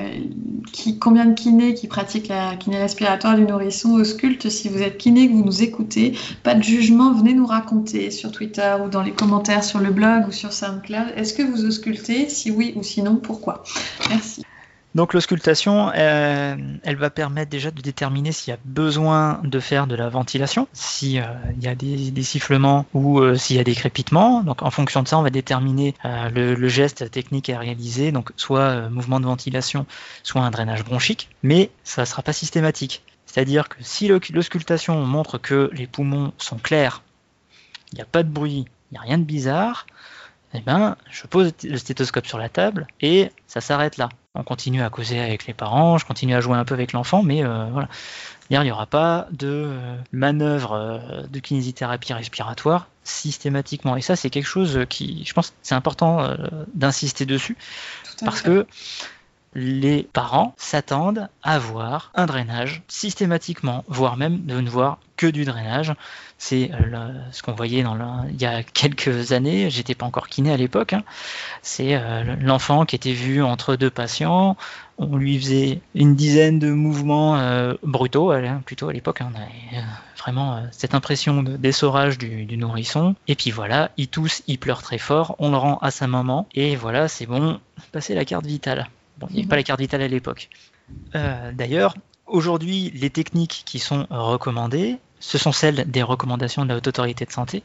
combien 1.00 1.26
de 1.26 1.34
kinés 1.34 1.74
qui 1.74 1.86
pratiquent 1.86 2.28
la 2.28 2.56
kiné 2.56 2.78
respiratoire 2.78 3.36
du 3.36 3.42
nourrisson 3.44 3.94
auscultent. 3.94 4.48
Si 4.48 4.68
vous 4.68 4.82
êtes 4.82 4.98
kiné, 4.98 5.28
que 5.28 5.32
vous 5.32 5.44
nous 5.44 5.62
écoutez, 5.62 6.18
pas 6.42 6.54
de 6.54 6.62
jugement, 6.62 7.12
venez 7.12 7.34
nous 7.34 7.46
raconter 7.46 8.10
sur 8.10 8.32
Twitter 8.32 8.74
ou 8.84 8.88
dans 8.88 9.02
les 9.02 9.12
commentaires 9.12 9.62
sur 9.62 9.78
le 9.78 9.90
blog 9.90 10.26
ou 10.28 10.32
sur 10.32 10.52
SoundCloud. 10.52 11.12
Est-ce 11.16 11.34
que 11.34 11.42
vous 11.42 11.64
si 12.28 12.50
oui 12.50 12.72
ou 12.76 12.82
sinon, 12.82 13.16
pourquoi 13.16 13.62
Merci. 14.08 14.44
Donc 14.94 15.12
l'auscultation, 15.12 15.90
euh, 15.96 16.56
elle 16.84 16.96
va 16.96 17.10
permettre 17.10 17.50
déjà 17.50 17.72
de 17.72 17.80
déterminer 17.80 18.30
s'il 18.30 18.52
y 18.52 18.54
a 18.54 18.60
besoin 18.64 19.40
de 19.42 19.58
faire 19.58 19.88
de 19.88 19.96
la 19.96 20.08
ventilation, 20.08 20.68
s'il 20.72 21.18
euh, 21.18 21.24
y 21.60 21.66
a 21.66 21.74
des, 21.74 22.22
sifflements 22.22 22.86
ou 22.94 23.18
euh, 23.18 23.34
s'il 23.34 23.56
y 23.56 23.58
a 23.58 23.64
des 23.64 23.74
crépitements. 23.74 24.44
Donc 24.44 24.62
en 24.62 24.70
fonction 24.70 25.02
de 25.02 25.08
ça, 25.08 25.18
on 25.18 25.22
va 25.22 25.30
déterminer 25.30 25.94
le, 26.04 26.68
geste 26.68 27.10
technique 27.10 27.50
à 27.50 27.58
réaliser, 27.58 28.12
donc 28.12 28.30
soit 28.36 28.88
mouvement 28.88 29.18
de 29.18 29.26
ventilation, 29.26 29.84
soit 30.22 30.42
un 30.42 30.50
drainage 30.50 30.84
bronchique, 30.84 31.28
mais 31.42 31.70
ça 31.82 32.02
ne 32.02 32.06
sera 32.06 32.22
pas 32.22 32.32
systématique. 32.32 33.02
C'est-à-dire 33.26 33.68
que 33.68 33.76
si 33.80 34.06
l'auscultation 34.06 35.04
montre 35.04 35.38
que 35.38 35.70
les 35.72 35.88
poumons 35.88 36.32
sont 36.38 36.58
clairs, 36.58 37.02
il 37.92 37.96
n'y 37.96 38.02
a 38.02 38.06
pas 38.06 38.22
de 38.22 38.28
bruit, 38.28 38.64
il 38.90 38.94
n'y 38.94 38.98
a 38.98 39.02
rien 39.02 39.18
de 39.18 39.24
bizarre, 39.24 39.86
eh 40.54 40.60
ben, 40.60 40.96
je 41.10 41.26
pose 41.26 41.52
le 41.64 41.76
stéthoscope 41.76 42.26
sur 42.26 42.38
la 42.38 42.48
table 42.48 42.86
et 43.00 43.30
ça 43.48 43.60
s'arrête 43.60 43.96
là. 43.96 44.08
On 44.36 44.44
continue 44.44 44.82
à 44.82 44.90
causer 44.90 45.18
avec 45.18 45.46
les 45.46 45.54
parents, 45.54 45.98
je 45.98 46.06
continue 46.06 46.34
à 46.34 46.40
jouer 46.40 46.56
un 46.56 46.64
peu 46.64 46.74
avec 46.74 46.92
l'enfant, 46.92 47.22
mais 47.22 47.44
euh, 47.44 47.66
voilà. 47.72 47.88
Il 48.50 48.60
n'y 48.60 48.70
aura 48.70 48.86
pas 48.86 49.26
de 49.32 49.48
euh, 49.48 49.96
manœuvre 50.12 50.72
euh, 50.72 51.22
de 51.26 51.38
kinésithérapie 51.40 52.12
respiratoire 52.12 52.88
systématiquement. 53.02 53.96
Et 53.96 54.00
ça, 54.00 54.16
c'est 54.16 54.30
quelque 54.30 54.46
chose 54.46 54.86
qui, 54.88 55.24
je 55.24 55.32
pense, 55.32 55.54
c'est 55.62 55.74
important 55.74 56.34
d'insister 56.74 57.26
dessus, 57.26 57.56
parce 58.24 58.40
que 58.40 58.66
les 59.54 60.08
parents 60.12 60.54
s'attendent 60.56 61.28
à 61.42 61.58
voir 61.58 62.10
un 62.14 62.26
drainage 62.26 62.82
systématiquement, 62.88 63.84
voire 63.88 64.16
même 64.16 64.44
de 64.44 64.60
ne 64.60 64.68
voir 64.68 64.98
que 65.16 65.26
du 65.26 65.44
drainage. 65.44 65.94
C'est 66.38 66.70
euh, 66.72 67.12
ce 67.30 67.42
qu'on 67.42 67.52
voyait 67.52 67.82
dans 67.82 67.96
il 68.28 68.40
y 68.40 68.46
a 68.46 68.62
quelques 68.62 69.32
années, 69.32 69.70
j'étais 69.70 69.94
pas 69.94 70.04
encore 70.04 70.28
kiné 70.28 70.52
à 70.52 70.56
l'époque, 70.56 70.92
hein. 70.92 71.04
c'est 71.62 71.94
euh, 71.94 72.36
l'enfant 72.40 72.84
qui 72.84 72.96
était 72.96 73.12
vu 73.12 73.42
entre 73.42 73.76
deux 73.76 73.90
patients, 73.90 74.56
on 74.98 75.16
lui 75.16 75.38
faisait 75.38 75.80
une 75.94 76.16
dizaine 76.16 76.58
de 76.58 76.70
mouvements 76.70 77.38
euh, 77.38 77.74
brutaux, 77.82 78.32
plutôt 78.66 78.88
à 78.88 78.92
l'époque, 78.92 79.20
hein. 79.20 79.30
on 79.32 79.36
avait 79.36 79.84
vraiment 80.18 80.64
cette 80.72 80.94
impression 80.94 81.42
de 81.42 81.56
d'essorage 81.56 82.18
du, 82.18 82.44
du, 82.44 82.56
nourrisson, 82.56 83.14
et 83.28 83.36
puis 83.36 83.52
voilà, 83.52 83.90
il 83.96 84.08
tousse, 84.08 84.42
il 84.48 84.58
pleure 84.58 84.82
très 84.82 84.98
fort, 84.98 85.36
on 85.38 85.50
le 85.50 85.56
rend 85.56 85.78
à 85.78 85.90
sa 85.90 86.08
maman, 86.08 86.48
et 86.54 86.74
voilà, 86.74 87.06
c'est 87.08 87.26
bon, 87.26 87.60
passer 87.92 88.14
la 88.14 88.24
carte 88.24 88.44
vitale. 88.44 88.88
Bon, 89.18 89.26
il 89.30 89.34
n'y 89.34 89.40
avait 89.40 89.48
pas 89.48 89.56
la 89.56 89.62
carte 89.62 89.80
vitale 89.80 90.02
à 90.02 90.08
l'époque. 90.08 90.48
D'ailleurs, 91.12 91.94
aujourd'hui, 92.26 92.90
les 92.94 93.10
techniques 93.10 93.62
qui 93.64 93.78
sont 93.78 94.06
recommandées, 94.10 94.98
ce 95.20 95.38
sont 95.38 95.52
celles 95.52 95.90
des 95.90 96.02
recommandations 96.02 96.64
de 96.64 96.68
la 96.68 96.76
Haute 96.76 96.88
Autorité 96.88 97.24
de 97.24 97.30
Santé. 97.32 97.62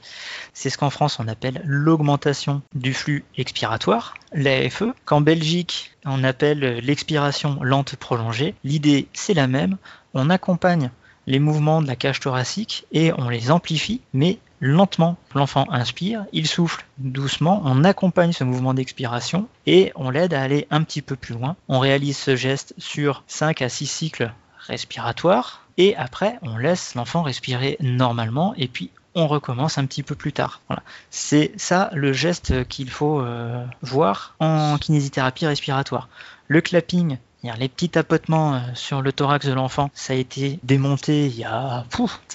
C'est 0.53 0.69
ce 0.69 0.77
qu'en 0.77 0.89
France 0.89 1.19
on 1.19 1.27
appelle 1.27 1.61
l'augmentation 1.65 2.61
du 2.73 2.93
flux 2.93 3.25
expiratoire, 3.37 4.13
l'AFE, 4.31 4.83
qu'en 5.03 5.19
Belgique 5.19 5.91
on 6.05 6.23
appelle 6.23 6.59
l'expiration 6.59 7.61
lente 7.61 7.97
prolongée. 7.97 8.55
L'idée 8.63 9.07
c'est 9.11 9.33
la 9.33 9.47
même, 9.47 9.75
on 10.13 10.29
accompagne 10.29 10.89
les 11.27 11.39
mouvements 11.39 11.81
de 11.81 11.87
la 11.87 11.97
cage 11.97 12.21
thoracique 12.21 12.85
et 12.93 13.11
on 13.17 13.27
les 13.27 13.51
amplifie, 13.51 13.99
mais 14.13 14.39
lentement. 14.59 15.17
L'enfant 15.35 15.65
inspire, 15.69 16.25
il 16.33 16.47
souffle 16.47 16.85
doucement, 16.97 17.61
on 17.65 17.83
accompagne 17.83 18.31
ce 18.31 18.43
mouvement 18.43 18.73
d'expiration 18.73 19.47
et 19.65 19.91
on 19.95 20.09
l'aide 20.09 20.33
à 20.33 20.41
aller 20.41 20.67
un 20.71 20.83
petit 20.83 21.01
peu 21.01 21.15
plus 21.15 21.33
loin. 21.33 21.55
On 21.67 21.79
réalise 21.79 22.17
ce 22.17 22.35
geste 22.35 22.73
sur 22.77 23.23
5 23.27 23.61
à 23.61 23.69
6 23.69 23.87
cycles 23.87 24.33
respiratoires 24.67 25.63
et 25.77 25.95
après 25.95 26.37
on 26.41 26.57
laisse 26.57 26.95
l'enfant 26.95 27.23
respirer 27.23 27.77
normalement 27.79 28.53
et 28.57 28.67
puis 28.67 28.91
on 29.15 29.27
recommence 29.27 29.77
un 29.77 29.85
petit 29.85 30.03
peu 30.03 30.15
plus 30.15 30.33
tard. 30.33 30.61
Voilà. 30.67 30.83
C'est 31.09 31.51
ça 31.57 31.89
le 31.93 32.13
geste 32.13 32.67
qu'il 32.67 32.89
faut 32.89 33.19
euh, 33.21 33.65
voir 33.81 34.35
en 34.39 34.77
kinésithérapie 34.77 35.45
respiratoire. 35.47 36.09
Le 36.47 36.61
clapping, 36.61 37.17
Les 37.43 37.69
petits 37.69 37.89
tapotements 37.89 38.55
euh, 38.55 38.59
sur 38.73 39.01
le 39.01 39.11
thorax 39.11 39.45
de 39.45 39.53
l'enfant, 39.53 39.89
ça 39.93 40.13
a 40.13 40.15
été 40.15 40.59
démonté 40.63 41.25
il 41.25 41.35
y 41.35 41.43
a 41.43 41.85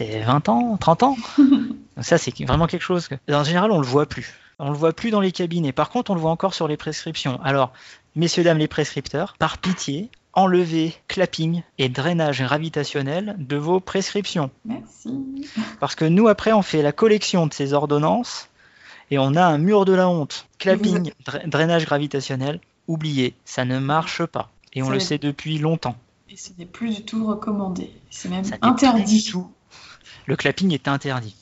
20 0.00 0.48
ans, 0.48 0.76
30 0.76 1.02
ans. 1.02 1.16
ça, 2.00 2.18
c'est 2.18 2.33
vraiment 2.44 2.66
quelque 2.66 2.83
chose 2.83 3.09
que, 3.09 3.14
en 3.33 3.44
général, 3.44 3.70
on 3.70 3.80
le 3.80 3.87
voit 3.87 4.07
plus. 4.07 4.35
On 4.59 4.70
le 4.70 4.76
voit 4.76 4.92
plus 4.92 5.11
dans 5.11 5.20
les 5.20 5.33
cabinets. 5.33 5.72
Par 5.72 5.90
contre, 5.90 6.11
on 6.11 6.14
le 6.14 6.20
voit 6.20 6.30
encore 6.30 6.54
sur 6.54 6.68
les 6.68 6.76
prescriptions. 6.76 7.40
Alors, 7.42 7.72
messieurs, 8.14 8.44
dames 8.44 8.59
les 8.59 8.68
prescripteurs, 8.68 9.35
par 9.38 9.59
pitié, 9.59 10.11
enlevez 10.33 10.94
clapping 11.09 11.62
et 11.78 11.88
drainage 11.88 12.42
gravitationnel 12.42 13.37
de 13.38 13.57
vos 13.57 13.80
prescriptions. 13.80 14.50
Merci. 14.64 15.48
Parce 15.80 15.94
que 15.94 16.04
nous, 16.04 16.28
après, 16.28 16.52
on 16.52 16.62
fait 16.62 16.83
la 16.83 16.92
collection 16.92 17.46
de 17.46 17.54
ces 17.54 17.72
ordonnances 17.72 18.48
et 19.11 19.18
on 19.18 19.35
a 19.35 19.44
un 19.44 19.59
mur 19.59 19.85
de 19.85 19.92
la 19.92 20.09
honte. 20.09 20.46
Clapping, 20.59 21.12
drainage 21.46 21.85
gravitationnel, 21.85 22.61
oubliez, 22.88 23.35
ça 23.44 23.64
ne 23.64 23.78
marche 23.78 24.24
pas. 24.24 24.50
Et 24.72 24.83
on 24.83 24.90
le 24.90 24.98
sait 24.98 25.18
depuis 25.18 25.59
longtemps. 25.59 25.96
Et 26.30 26.37
ce 26.37 26.50
n'est 26.59 26.66
plus 26.66 26.96
du 26.96 27.04
tout 27.04 27.26
recommandé. 27.26 27.92
C'est 28.11 28.28
même 28.28 28.44
interdit. 28.62 29.24
Tout. 29.24 29.50
Le 30.26 30.37
clapping 30.37 30.72
est 30.72 30.88
interdit. 30.88 31.37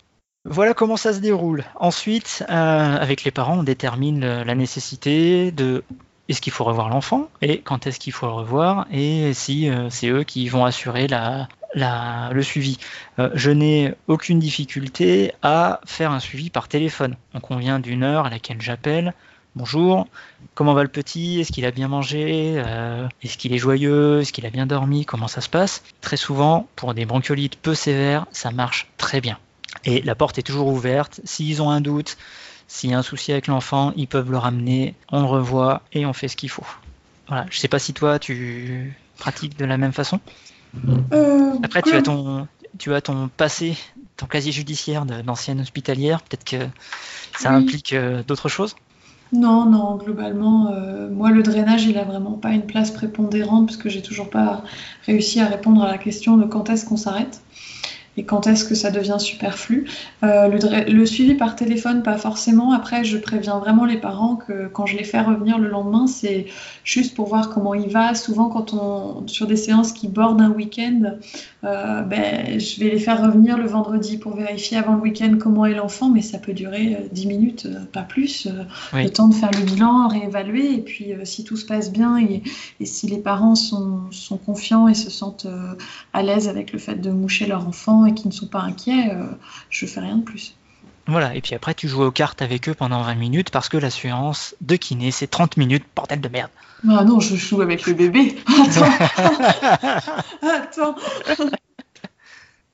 Voilà 0.44 0.74
comment 0.74 0.96
ça 0.96 1.12
se 1.12 1.20
déroule. 1.20 1.64
Ensuite, 1.76 2.44
euh, 2.50 2.96
avec 2.96 3.22
les 3.22 3.31
parents, 3.31 3.61
on 3.61 3.62
détermine 3.62 4.42
la 4.42 4.55
nécessité 4.57 5.52
de 5.52 5.85
est-ce 6.28 6.40
qu'il 6.40 6.52
faut 6.52 6.64
revoir 6.64 6.88
l'enfant 6.88 7.28
et 7.42 7.61
quand 7.61 7.87
est-ce 7.87 8.00
qu'il 8.00 8.12
faut 8.12 8.26
le 8.26 8.33
revoir 8.33 8.87
et 8.90 9.35
si 9.35 9.70
euh, 9.70 9.88
c'est 9.88 10.09
eux 10.09 10.24
qui 10.24 10.48
vont 10.48 10.64
assurer 10.64 11.07
le 11.74 12.42
suivi. 12.42 12.78
Euh, 13.20 13.31
je 13.35 13.52
n'ai 13.52 13.94
aucune 14.09 14.40
difficulté 14.40 15.33
à 15.42 15.81
faire 15.87 16.11
un 16.11 16.18
suivi 16.18 16.50
par 16.50 16.66
téléphone. 16.66 17.16
On 17.35 17.40
convient 17.40 17.78
d'une 17.78 18.02
heure 18.02 18.26
à 18.26 18.31
laquelle 18.31 18.61
j'appelle. 18.61 19.14
Bonjour, 19.55 20.09
comment 20.55 20.74
va 20.74 20.83
le 20.83 20.88
petit? 20.88 21.40
Est-ce 21.40 21.52
qu'il 21.52 21.66
a 21.66 21.70
bien 21.70 21.87
mangé? 21.87 22.55
Est-ce 23.22 23.37
qu'il 23.37 23.52
est 23.52 23.59
joyeux? 23.59 24.20
Est-ce 24.20 24.33
qu'il 24.33 24.46
a 24.46 24.50
bien 24.50 24.66
dormi? 24.66 25.05
Comment 25.05 25.28
ça 25.28 25.40
se 25.40 25.50
passe? 25.50 25.85
Très 26.00 26.16
souvent, 26.16 26.66
pour 26.74 26.94
des 26.94 27.05
bronchiolites 27.05 27.57
peu 27.57 27.74
sévères, 27.74 28.26
ça 28.33 28.50
marche 28.50 28.88
très 28.96 29.20
bien. 29.20 29.38
Et 29.85 30.02
la 30.02 30.14
porte 30.14 30.38
est 30.38 30.42
toujours 30.42 30.68
ouverte. 30.68 31.20
S'ils 31.24 31.62
ont 31.62 31.70
un 31.70 31.80
doute, 31.80 32.16
s'il 32.68 32.90
y 32.90 32.94
a 32.94 32.98
un 32.98 33.02
souci 33.02 33.32
avec 33.32 33.46
l'enfant, 33.46 33.92
ils 33.96 34.08
peuvent 34.08 34.30
le 34.30 34.38
ramener, 34.38 34.94
on 35.11 35.20
le 35.20 35.26
revoit 35.26 35.82
et 35.92 36.06
on 36.06 36.12
fait 36.12 36.28
ce 36.28 36.37
qu'il 36.37 36.50
faut. 36.50 36.66
Voilà. 37.28 37.46
Je 37.50 37.58
sais 37.58 37.68
pas 37.68 37.78
si 37.78 37.92
toi 37.92 38.18
tu 38.18 38.96
pratiques 39.18 39.58
de 39.58 39.64
la 39.64 39.76
même 39.76 39.92
façon. 39.92 40.20
Euh, 41.12 41.52
Après, 41.62 41.82
tu 41.82 41.94
as 41.94 42.02
ton, 42.02 42.48
tu 42.78 42.94
as 42.94 43.00
ton 43.00 43.28
passé, 43.28 43.76
ton 44.16 44.26
casier 44.26 44.52
judiciaire 44.52 45.04
d'ancienne 45.04 45.61
hospitalière. 45.61 46.22
Peut-être 46.22 46.44
que 46.44 46.66
ça 47.38 47.50
implique 47.50 47.92
euh, 47.92 48.22
d'autres 48.22 48.48
choses. 48.48 48.74
Non, 49.32 49.64
non, 49.64 49.96
globalement, 49.96 50.72
euh, 50.72 51.08
moi 51.11 51.30
le 51.30 51.42
drainage, 51.42 51.85
il 51.85 51.96
a 51.96 52.04
vraiment 52.04 52.32
pas 52.32 52.50
une 52.50 52.66
place 52.66 52.90
prépondérante 52.90 53.66
parce 53.66 53.78
que 53.78 53.88
j'ai 53.88 54.02
toujours 54.02 54.28
pas 54.28 54.62
réussi 55.06 55.40
à 55.40 55.46
répondre 55.46 55.82
à 55.82 55.90
la 55.90 55.96
question 55.96 56.37
de 56.37 56.44
quand 56.44 56.68
est-ce 56.68 56.85
qu'on 56.85 56.98
s'arrête 56.98 57.40
et 58.16 58.25
quand 58.25 58.46
est-ce 58.46 58.64
que 58.64 58.75
ça 58.75 58.90
devient 58.90 59.16
superflu? 59.18 59.88
Euh, 60.22 60.48
le, 60.87 61.07
suivi 61.07 61.35
par 61.35 61.57
téléphone, 61.57 62.03
pas 62.03 62.18
forcément. 62.18 62.72
Après, 62.72 63.05
je 63.05 63.16
préviens 63.16 63.59
vraiment 63.59 63.87
les 63.87 63.96
parents 63.96 64.37
que 64.37 64.68
quand 64.68 64.85
je 64.85 64.98
les 64.98 65.05
fais 65.05 65.20
revenir 65.20 65.59
le 65.59 65.68
lendemain, 65.68 66.07
c'est 66.07 66.46
juste 66.85 67.14
pour 67.14 67.27
voir 67.29 67.48
comment 67.48 67.72
il 67.72 67.88
va. 67.88 68.14
Souvent, 68.14 68.51
quand 68.51 68.75
on 68.75 69.27
sur 69.29 69.46
des 69.46 69.57
séances 69.57 69.92
qui 69.92 70.09
bordent 70.09 70.42
un 70.42 70.51
week-end, 70.51 71.16
euh, 71.64 72.03
ben, 72.03 72.59
je 72.59 72.81
vais 72.81 72.90
les 72.90 72.98
faire 72.98 73.22
revenir 73.22 73.57
le 73.57 73.66
vendredi 73.66 74.18
pour 74.18 74.35
vérifier 74.35 74.79
avant 74.79 74.94
le 74.94 75.01
week-end 75.01 75.37
comment 75.40 75.64
est 75.66 75.75
l'enfant, 75.75 76.11
mais 76.11 76.22
ça 76.22 76.38
peut 76.38 76.53
durer 76.53 77.09
10 77.12 77.25
euh, 77.25 77.29
minutes, 77.29 77.68
pas 77.92 78.03
plus. 78.03 78.48
Le 78.92 79.09
temps 79.09 79.29
de 79.29 79.35
faire 79.35 79.51
le 79.53 79.64
bilan, 79.64 80.09
réévaluer, 80.09 80.75
et 80.75 80.81
puis 80.81 81.12
si 81.25 81.44
tout 81.44 81.57
se 81.57 81.66
passe 81.66 81.92
bien 81.92 82.18
et, 82.18 82.42
et 82.81 82.87
si 82.87 83.07
les 83.07 83.18
parents 83.18 83.55
sont, 83.55 84.11
sont, 84.11 84.38
confiants 84.38 84.88
et 84.88 84.94
se 84.94 85.11
sentent 85.11 85.46
à 86.12 86.22
l'aise 86.22 86.48
avec 86.48 86.72
le 86.72 86.79
fait 86.79 86.96
de 86.96 87.11
moucher 87.11 87.46
leur 87.46 87.66
enfant, 87.66 88.07
et 88.07 88.14
qui 88.14 88.29
ne 88.29 88.33
sont 88.33 88.46
pas 88.46 88.61
inquiets, 88.61 89.11
euh, 89.11 89.27
je 89.70 89.87
fais 89.87 90.01
rien 90.01 90.16
de 90.16 90.22
plus. 90.22 90.55
Voilà, 91.06 91.34
et 91.34 91.40
puis 91.40 91.54
après 91.54 91.74
tu 91.74 91.88
joues 91.88 92.02
aux 92.02 92.10
cartes 92.10 92.42
avec 92.42 92.68
eux 92.68 92.74
pendant 92.74 93.02
20 93.02 93.14
minutes 93.16 93.50
parce 93.50 93.68
que 93.68 93.76
la 93.76 93.90
séance 93.90 94.54
de 94.60 94.76
kiné 94.76 95.10
c'est 95.10 95.26
30 95.26 95.56
minutes, 95.56 95.84
bordel 95.96 96.20
de 96.20 96.28
merde. 96.28 96.50
Ah 96.88 97.04
non, 97.04 97.20
je 97.20 97.36
joue 97.36 97.60
avec 97.60 97.86
le 97.86 97.94
bébé. 97.94 98.36
Attends. 98.46 100.14
Attends. 100.42 100.96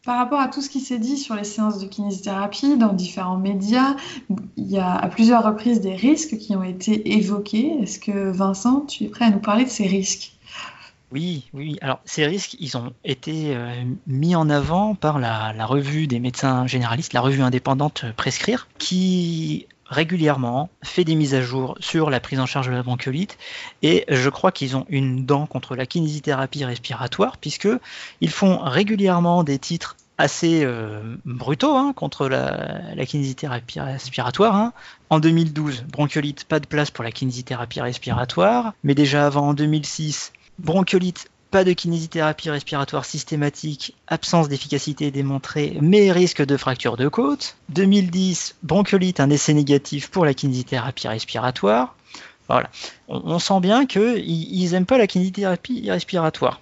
Par 0.04 0.16
rapport 0.16 0.40
à 0.40 0.48
tout 0.48 0.62
ce 0.62 0.70
qui 0.70 0.80
s'est 0.80 0.98
dit 0.98 1.18
sur 1.18 1.34
les 1.34 1.44
séances 1.44 1.78
de 1.78 1.86
kinésithérapie 1.86 2.78
dans 2.78 2.94
différents 2.94 3.36
médias, 3.36 3.94
il 4.56 4.66
y 4.66 4.78
a 4.78 4.94
à 4.94 5.08
plusieurs 5.08 5.44
reprises 5.44 5.82
des 5.82 5.94
risques 5.94 6.38
qui 6.38 6.56
ont 6.56 6.62
été 6.62 7.14
évoqués. 7.16 7.76
Est-ce 7.82 7.98
que 7.98 8.30
Vincent, 8.30 8.86
tu 8.86 9.04
es 9.04 9.08
prêt 9.08 9.26
à 9.26 9.30
nous 9.30 9.40
parler 9.40 9.64
de 9.64 9.70
ces 9.70 9.86
risques? 9.86 10.37
Oui, 11.10 11.48
oui. 11.54 11.78
Alors, 11.80 12.00
ces 12.04 12.26
risques, 12.26 12.56
ils 12.60 12.76
ont 12.76 12.92
été 13.04 13.56
euh, 13.56 13.72
mis 14.06 14.36
en 14.36 14.50
avant 14.50 14.94
par 14.94 15.18
la, 15.18 15.52
revue 15.64 16.06
des 16.06 16.20
médecins 16.20 16.66
généralistes, 16.66 17.14
la 17.14 17.20
revue 17.20 17.40
indépendante 17.40 18.04
Prescrire, 18.16 18.68
qui 18.78 19.66
régulièrement 19.86 20.68
fait 20.82 21.04
des 21.04 21.14
mises 21.14 21.34
à 21.34 21.40
jour 21.40 21.76
sur 21.80 22.10
la 22.10 22.20
prise 22.20 22.40
en 22.40 22.46
charge 22.46 22.66
de 22.66 22.72
la 22.72 22.82
bronchiolite 22.82 23.38
et 23.82 24.04
je 24.10 24.28
crois 24.28 24.52
qu'ils 24.52 24.76
ont 24.76 24.84
une 24.90 25.24
dent 25.24 25.46
contre 25.46 25.76
la 25.76 25.86
kinésithérapie 25.86 26.62
respiratoire 26.66 27.38
puisque 27.38 27.68
ils 28.20 28.28
font 28.28 28.58
régulièrement 28.58 29.44
des 29.44 29.58
titres 29.58 29.96
assez 30.18 30.64
euh, 30.64 31.16
brutaux 31.24 31.74
hein, 31.74 31.92
contre 31.94 32.28
la, 32.28 33.06
kinésithérapie 33.06 33.80
respiratoire. 33.80 34.56
Hein. 34.56 34.72
En 35.10 35.20
2012, 35.20 35.84
bronchiolite, 35.90 36.44
pas 36.44 36.60
de 36.60 36.66
place 36.66 36.90
pour 36.90 37.04
la 37.04 37.12
kinésithérapie 37.12 37.80
respiratoire, 37.80 38.74
mais 38.82 38.94
déjà 38.94 39.26
avant 39.26 39.48
en 39.48 39.54
2006, 39.54 40.32
Bronchiolite, 40.58 41.30
pas 41.50 41.64
de 41.64 41.72
kinésithérapie 41.72 42.50
respiratoire 42.50 43.04
systématique, 43.04 43.96
absence 44.06 44.48
d'efficacité 44.48 45.10
démontrée, 45.10 45.78
mais 45.80 46.12
risque 46.12 46.44
de 46.44 46.56
fracture 46.56 46.96
de 46.96 47.08
côte. 47.08 47.56
2010, 47.70 48.56
bronchiolite, 48.62 49.20
un 49.20 49.30
essai 49.30 49.54
négatif 49.54 50.10
pour 50.10 50.24
la 50.24 50.34
kinésithérapie 50.34 51.08
respiratoire. 51.08 51.94
Voilà. 52.48 52.70
On, 53.10 53.38
sent 53.38 53.60
bien 53.60 53.86
qu'ils 53.86 54.70
n'aiment 54.70 54.84
pas 54.84 54.98
la 54.98 55.06
kinésithérapie 55.06 55.90
respiratoire. 55.90 56.60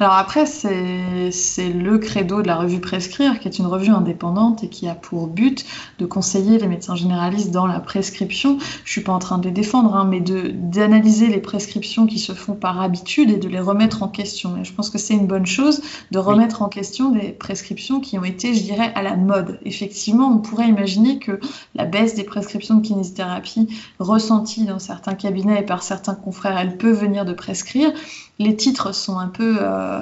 Alors 0.00 0.14
après, 0.14 0.46
c'est 0.46 1.72
le 1.72 1.98
credo 1.98 2.42
de 2.42 2.46
la 2.46 2.56
revue 2.56 2.80
Prescrire, 2.80 3.38
qui 3.38 3.48
est 3.48 3.58
une 3.58 3.66
revue 3.66 3.90
indépendante 3.90 4.64
et 4.64 4.68
qui 4.68 4.88
a 4.88 4.94
pour 4.94 5.26
but 5.26 5.64
de 5.98 6.06
conseiller 6.06 6.58
les 6.58 6.66
médecins 6.66 6.96
généralistes 6.96 7.50
dans 7.50 7.66
la 7.66 7.80
prescription. 7.80 8.58
Je 8.84 8.90
suis 8.90 9.02
pas 9.02 9.12
en 9.12 9.18
train 9.18 9.38
de 9.38 9.44
les 9.44 9.50
défendre, 9.50 9.94
hein, 9.94 10.06
mais 10.08 10.20
d'analyser 10.20 11.28
les 11.28 11.38
prescriptions 11.40 12.06
qui 12.06 12.18
se 12.18 12.32
font 12.32 12.54
par 12.54 12.80
habitude 12.80 13.30
et 13.30 13.36
de 13.36 13.48
les 13.48 13.60
remettre 13.60 14.02
en 14.02 14.08
question. 14.08 14.56
Et 14.56 14.64
je 14.64 14.72
pense 14.72 14.90
que 14.90 14.98
c'est 14.98 15.14
une 15.14 15.26
bonne 15.26 15.46
chose 15.46 15.82
de 16.10 16.18
remettre 16.18 16.62
en 16.62 16.68
question 16.68 17.10
des 17.10 17.28
prescriptions 17.28 18.00
qui 18.00 18.18
ont 18.18 18.24
été, 18.24 18.54
je 18.54 18.62
dirais, 18.62 18.90
à 18.94 19.02
la 19.02 19.16
mode. 19.16 19.60
Effectivement, 19.64 20.28
on 20.28 20.38
pourrait 20.38 20.68
imaginer 20.68 21.18
que 21.18 21.38
la 21.74 21.84
baisse 21.84 22.14
des 22.14 22.24
prescriptions 22.24 22.76
de 22.76 22.86
kinésithérapie 22.86 23.68
ressentie 23.98 24.64
dans 24.64 24.78
certains 24.78 25.14
cabinets 25.14 25.60
et 25.60 25.64
par 25.64 25.73
certains 25.82 26.14
confrères, 26.14 26.56
elle 26.58 26.76
peut 26.76 26.92
venir 26.92 27.24
de 27.24 27.32
prescrire. 27.32 27.92
Les 28.38 28.56
titres 28.56 28.92
sont 28.92 29.18
un 29.18 29.28
peu 29.28 29.58
euh, 29.60 30.00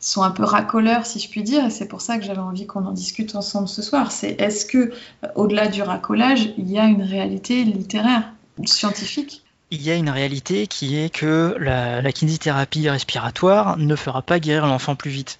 sont 0.00 0.22
un 0.22 0.30
peu 0.30 0.44
racoleurs, 0.44 1.06
si 1.06 1.18
je 1.18 1.28
puis 1.28 1.42
dire, 1.42 1.64
et 1.66 1.70
c'est 1.70 1.88
pour 1.88 2.00
ça 2.00 2.18
que 2.18 2.24
j'avais 2.24 2.38
envie 2.38 2.66
qu'on 2.66 2.84
en 2.84 2.92
discute 2.92 3.34
ensemble 3.34 3.68
ce 3.68 3.82
soir. 3.82 4.12
C'est 4.12 4.40
est-ce 4.40 4.64
que, 4.64 4.78
euh, 4.78 5.28
au-delà 5.34 5.68
du 5.68 5.82
racolage, 5.82 6.50
il 6.56 6.70
y 6.70 6.78
a 6.78 6.84
une 6.84 7.02
réalité 7.02 7.64
littéraire, 7.64 8.32
scientifique? 8.64 9.42
Il 9.70 9.82
y 9.82 9.90
a 9.90 9.96
une 9.96 10.08
réalité 10.08 10.66
qui 10.66 10.98
est 10.98 11.10
que 11.10 11.54
la, 11.58 12.00
la 12.00 12.12
kinésithérapie 12.12 12.88
respiratoire 12.88 13.76
ne 13.76 13.96
fera 13.96 14.22
pas 14.22 14.38
guérir 14.40 14.66
l'enfant 14.66 14.94
plus 14.94 15.10
vite. 15.10 15.38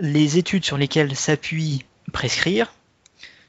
Les 0.00 0.38
études 0.38 0.64
sur 0.64 0.78
lesquelles 0.78 1.16
s'appuie 1.16 1.84
prescrire 2.12 2.72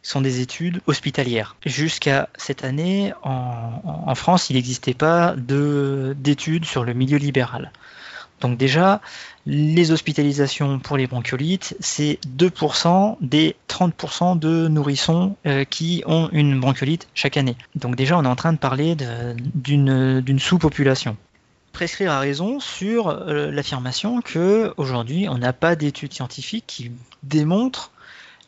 sont 0.01 0.21
des 0.21 0.41
études 0.41 0.81
hospitalières. 0.87 1.55
Jusqu'à 1.65 2.29
cette 2.37 2.63
année, 2.63 3.13
en, 3.23 4.15
France, 4.15 4.49
il 4.49 4.55
n'existait 4.55 4.93
pas 4.93 5.35
d'études 5.37 6.65
sur 6.65 6.83
le 6.83 6.93
milieu 6.93 7.17
libéral. 7.17 7.71
Donc 8.41 8.57
déjà, 8.57 9.01
les 9.45 9.91
hospitalisations 9.91 10.79
pour 10.79 10.95
les 10.95 11.07
bronchiolites, 11.07 11.75
c'est 11.81 12.19
2% 12.37 13.17
des 13.19 13.55
30% 13.67 14.39
de 14.39 14.67
nourrissons 14.69 15.35
euh, 15.45 15.65
qui 15.65 16.03
ont 16.05 16.29
une 16.31 16.59
bronchiolite 16.59 17.07
chaque 17.13 17.35
année. 17.35 17.57
Donc 17.75 17.95
déjà, 17.97 18.17
on 18.17 18.23
est 18.23 18.27
en 18.27 18.35
train 18.35 18.53
de 18.53 18.57
parler 18.57 18.95
d'une 18.95 20.39
sous-population. 20.39 21.17
Prescrire 21.73 22.11
a 22.11 22.19
raison 22.19 22.59
sur 22.59 23.09
euh, 23.09 23.51
l'affirmation 23.51 24.21
que 24.21 24.73
aujourd'hui, 24.77 25.27
on 25.29 25.37
n'a 25.37 25.53
pas 25.53 25.75
d'études 25.75 26.13
scientifiques 26.13 26.65
qui 26.67 26.91
démontrent 27.23 27.91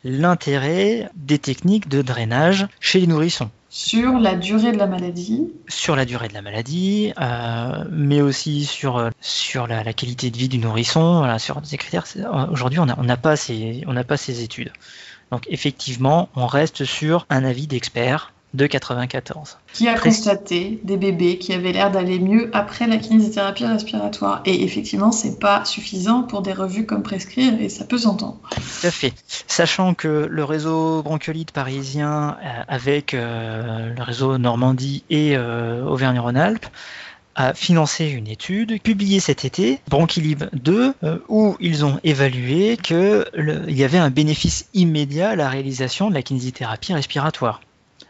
l'intérêt 0.04 1.08
des 1.14 1.38
techniques 1.38 1.88
de 1.88 2.02
drainage 2.02 2.66
chez 2.80 3.00
les 3.00 3.06
nourrissons. 3.06 3.50
Sur 3.68 4.18
la 4.18 4.34
durée 4.34 4.72
de 4.72 4.76
la 4.76 4.86
maladie 4.86 5.50
Sur 5.66 5.96
la 5.96 6.04
durée 6.04 6.28
de 6.28 6.34
la 6.34 6.42
maladie, 6.42 7.14
euh, 7.18 7.84
mais 7.90 8.20
aussi 8.20 8.66
sur, 8.66 8.98
euh, 8.98 9.08
sur 9.22 9.66
la, 9.66 9.82
qualité 9.94 10.30
de 10.30 10.36
vie 10.36 10.48
du 10.48 10.58
nourrisson, 10.58 11.18
voilà, 11.18 11.38
sur 11.38 11.58
ces 11.64 11.78
critères. 11.78 12.04
Aujourd'hui, 12.50 12.78
on 12.78 12.86
n'a 12.86 13.16
pas, 13.16 13.36
ces, 13.36 13.82
pas 14.06 14.16
ces 14.18 14.42
études. 14.42 14.72
Donc 15.30 15.46
effectivement, 15.48 16.28
on 16.36 16.46
reste 16.46 16.84
sur 16.84 17.26
un 17.30 17.44
avis 17.44 17.66
d'expert 17.66 18.34
de 18.54 18.66
94. 18.66 19.58
Qui 19.72 19.88
a 19.88 19.98
constaté 19.98 20.78
des 20.84 20.96
bébés 20.96 21.38
qui 21.38 21.54
avaient 21.54 21.72
l'air 21.72 21.90
d'aller 21.90 22.18
mieux 22.18 22.50
après 22.52 22.86
la 22.86 22.98
kinésithérapie 22.98 23.64
respiratoire. 23.64 24.42
Et 24.44 24.62
effectivement, 24.62 25.10
c'est 25.10 25.38
pas 25.38 25.64
suffisant 25.64 26.22
pour 26.22 26.42
des 26.42 26.52
revues 26.52 26.84
comme 26.84 27.02
Prescrire 27.02 27.60
et 27.60 27.68
ça 27.68 27.84
peut 27.84 27.98
s'entendre. 27.98 28.38
Tout 28.50 28.86
à 28.86 28.90
fait. 28.90 29.14
Sachant 29.46 29.94
que 29.94 30.26
le 30.30 30.44
réseau 30.44 31.02
bronchiolite 31.02 31.52
parisien 31.52 32.36
euh, 32.44 32.62
avec 32.68 33.14
euh, 33.14 33.94
le 33.94 34.02
réseau 34.02 34.36
Normandie 34.38 35.04
et 35.08 35.36
euh, 35.36 35.84
Auvergne-Rhône-Alpes 35.84 36.66
a 37.34 37.54
financé 37.54 38.10
une 38.10 38.28
étude 38.28 38.82
publiée 38.82 39.18
cet 39.18 39.46
été, 39.46 39.80
Bronchilib 39.88 40.44
2, 40.52 40.92
où 41.28 41.56
ils 41.60 41.82
ont 41.82 41.98
évalué 42.04 42.76
qu'il 42.76 43.24
y 43.68 43.84
avait 43.84 43.96
un 43.96 44.10
bénéfice 44.10 44.68
immédiat 44.74 45.30
à 45.30 45.36
la 45.36 45.48
réalisation 45.48 46.10
de 46.10 46.14
la 46.14 46.20
kinésithérapie 46.20 46.92
respiratoire 46.92 47.62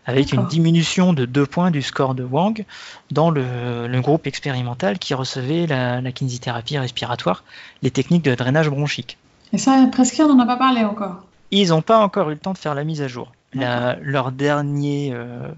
avec 0.07 0.33
une 0.33 0.47
diminution 0.47 1.13
de 1.13 1.25
2 1.25 1.47
points 1.47 1.71
du 1.71 1.83
score 1.83 2.15
de 2.15 2.25
Wang 2.25 2.65
dans 3.11 3.31
le, 3.31 4.01
groupe 4.01 4.27
expérimental 4.27 4.99
qui 4.99 5.15
recevait 5.15 5.67
la, 5.67 6.13
kinésithérapie 6.13 6.79
respiratoire, 6.79 7.45
les 7.83 7.91
techniques 7.91 8.25
de 8.25 8.35
drainage 8.35 8.69
bronchique. 8.69 9.19
Et 9.53 9.59
ça, 9.59 9.87
presque, 9.93 10.21
on 10.21 10.35
n'en 10.35 10.43
a 10.43 10.47
pas 10.47 10.57
parlé 10.57 10.83
encore. 10.83 11.25
Ils 11.51 11.69
n'ont 11.69 11.83
pas 11.83 11.99
encore 11.99 12.31
eu 12.31 12.35
le 12.35 12.41
temps 12.41 12.55
de 12.55 12.59
faire 12.59 12.75
la 12.75 12.85
mise 12.85 13.03
à 13.03 13.09
jour. 13.09 13.33
leur, 13.55 14.33
dernier, 14.33 15.11
euh, 15.13 15.49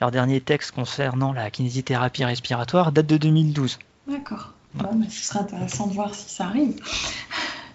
leur 0.00 0.10
dernier 0.10 0.40
texte 0.40 0.70
concernant 0.70 1.32
la 1.32 1.50
kinésithérapie 1.50 2.24
respiratoire 2.24 2.92
date 2.92 3.06
de 3.06 3.16
2012. 3.16 3.78
D'accord. 4.08 4.52
Bon, 4.74 4.90
mais 4.96 5.08
ce 5.08 5.24
serait 5.24 5.40
intéressant 5.40 5.88
de 5.88 5.94
voir 5.94 6.14
si 6.14 6.28
ça 6.28 6.44
arrive. 6.44 6.80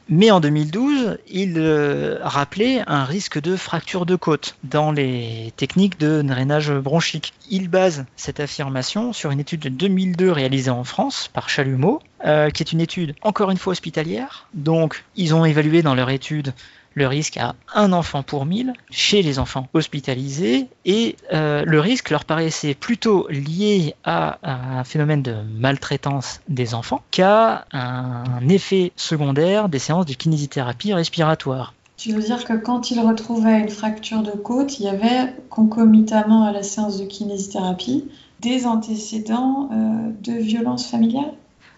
Mais 0.07 0.29
en 0.29 0.39
2012, 0.39 1.17
il 1.27 1.55
euh, 1.57 2.19
rappelait 2.21 2.83
un 2.85 3.05
risque 3.05 3.41
de 3.41 3.55
fracture 3.55 4.05
de 4.05 4.15
côte 4.15 4.55
dans 4.63 4.91
les 4.91 5.51
techniques 5.57 5.99
de 5.99 6.21
drainage 6.21 6.71
bronchique. 6.71 7.33
Il 7.49 7.69
base 7.69 8.05
cette 8.15 8.39
affirmation 8.39 9.13
sur 9.13 9.31
une 9.31 9.39
étude 9.39 9.61
de 9.61 9.69
2002 9.69 10.31
réalisée 10.31 10.69
en 10.69 10.83
France 10.83 11.27
par 11.33 11.49
Chalumeau, 11.49 12.01
euh, 12.23 12.51
qui 12.51 12.61
est 12.61 12.71
une 12.71 12.81
étude 12.81 13.15
encore 13.23 13.49
une 13.49 13.57
fois 13.57 13.71
hospitalière. 13.71 14.47
Donc, 14.53 15.05
ils 15.15 15.33
ont 15.33 15.43
évalué 15.43 15.81
dans 15.81 15.95
leur 15.95 16.11
étude 16.11 16.53
le 16.95 17.07
risque 17.07 17.37
à 17.37 17.55
un 17.73 17.93
enfant 17.93 18.23
pour 18.23 18.45
mille 18.45 18.73
chez 18.89 19.21
les 19.21 19.37
enfants 19.37 19.67
hospitalisés 19.73 20.67
et 20.85 21.15
euh, 21.33 21.63
le 21.65 21.79
risque 21.79 22.09
leur 22.09 22.25
paraissait 22.25 22.73
plutôt 22.73 23.27
lié 23.29 23.95
à 24.03 24.39
un 24.43 24.83
phénomène 24.83 25.21
de 25.21 25.35
maltraitance 25.57 26.41
des 26.47 26.73
enfants 26.73 27.01
qu'à 27.11 27.65
un 27.71 28.47
effet 28.49 28.93
secondaire 28.95 29.69
des 29.69 29.79
séances 29.79 30.05
de 30.05 30.13
kinésithérapie 30.13 30.93
respiratoire. 30.93 31.73
Tu 31.97 32.11
veux 32.11 32.21
dire 32.21 32.43
que 32.43 32.53
quand 32.53 32.91
ils 32.91 32.99
retrouvaient 32.99 33.59
une 33.59 33.69
fracture 33.69 34.21
de 34.21 34.31
côte, 34.31 34.79
il 34.79 34.85
y 34.85 34.89
avait 34.89 35.33
concomitamment 35.49 36.43
à 36.43 36.51
la 36.51 36.63
séance 36.63 36.99
de 36.99 37.05
kinésithérapie 37.05 38.05
des 38.41 38.65
antécédents 38.65 39.69
euh, 39.71 40.11
de 40.21 40.33
violence 40.33 40.87
familiale 40.87 41.33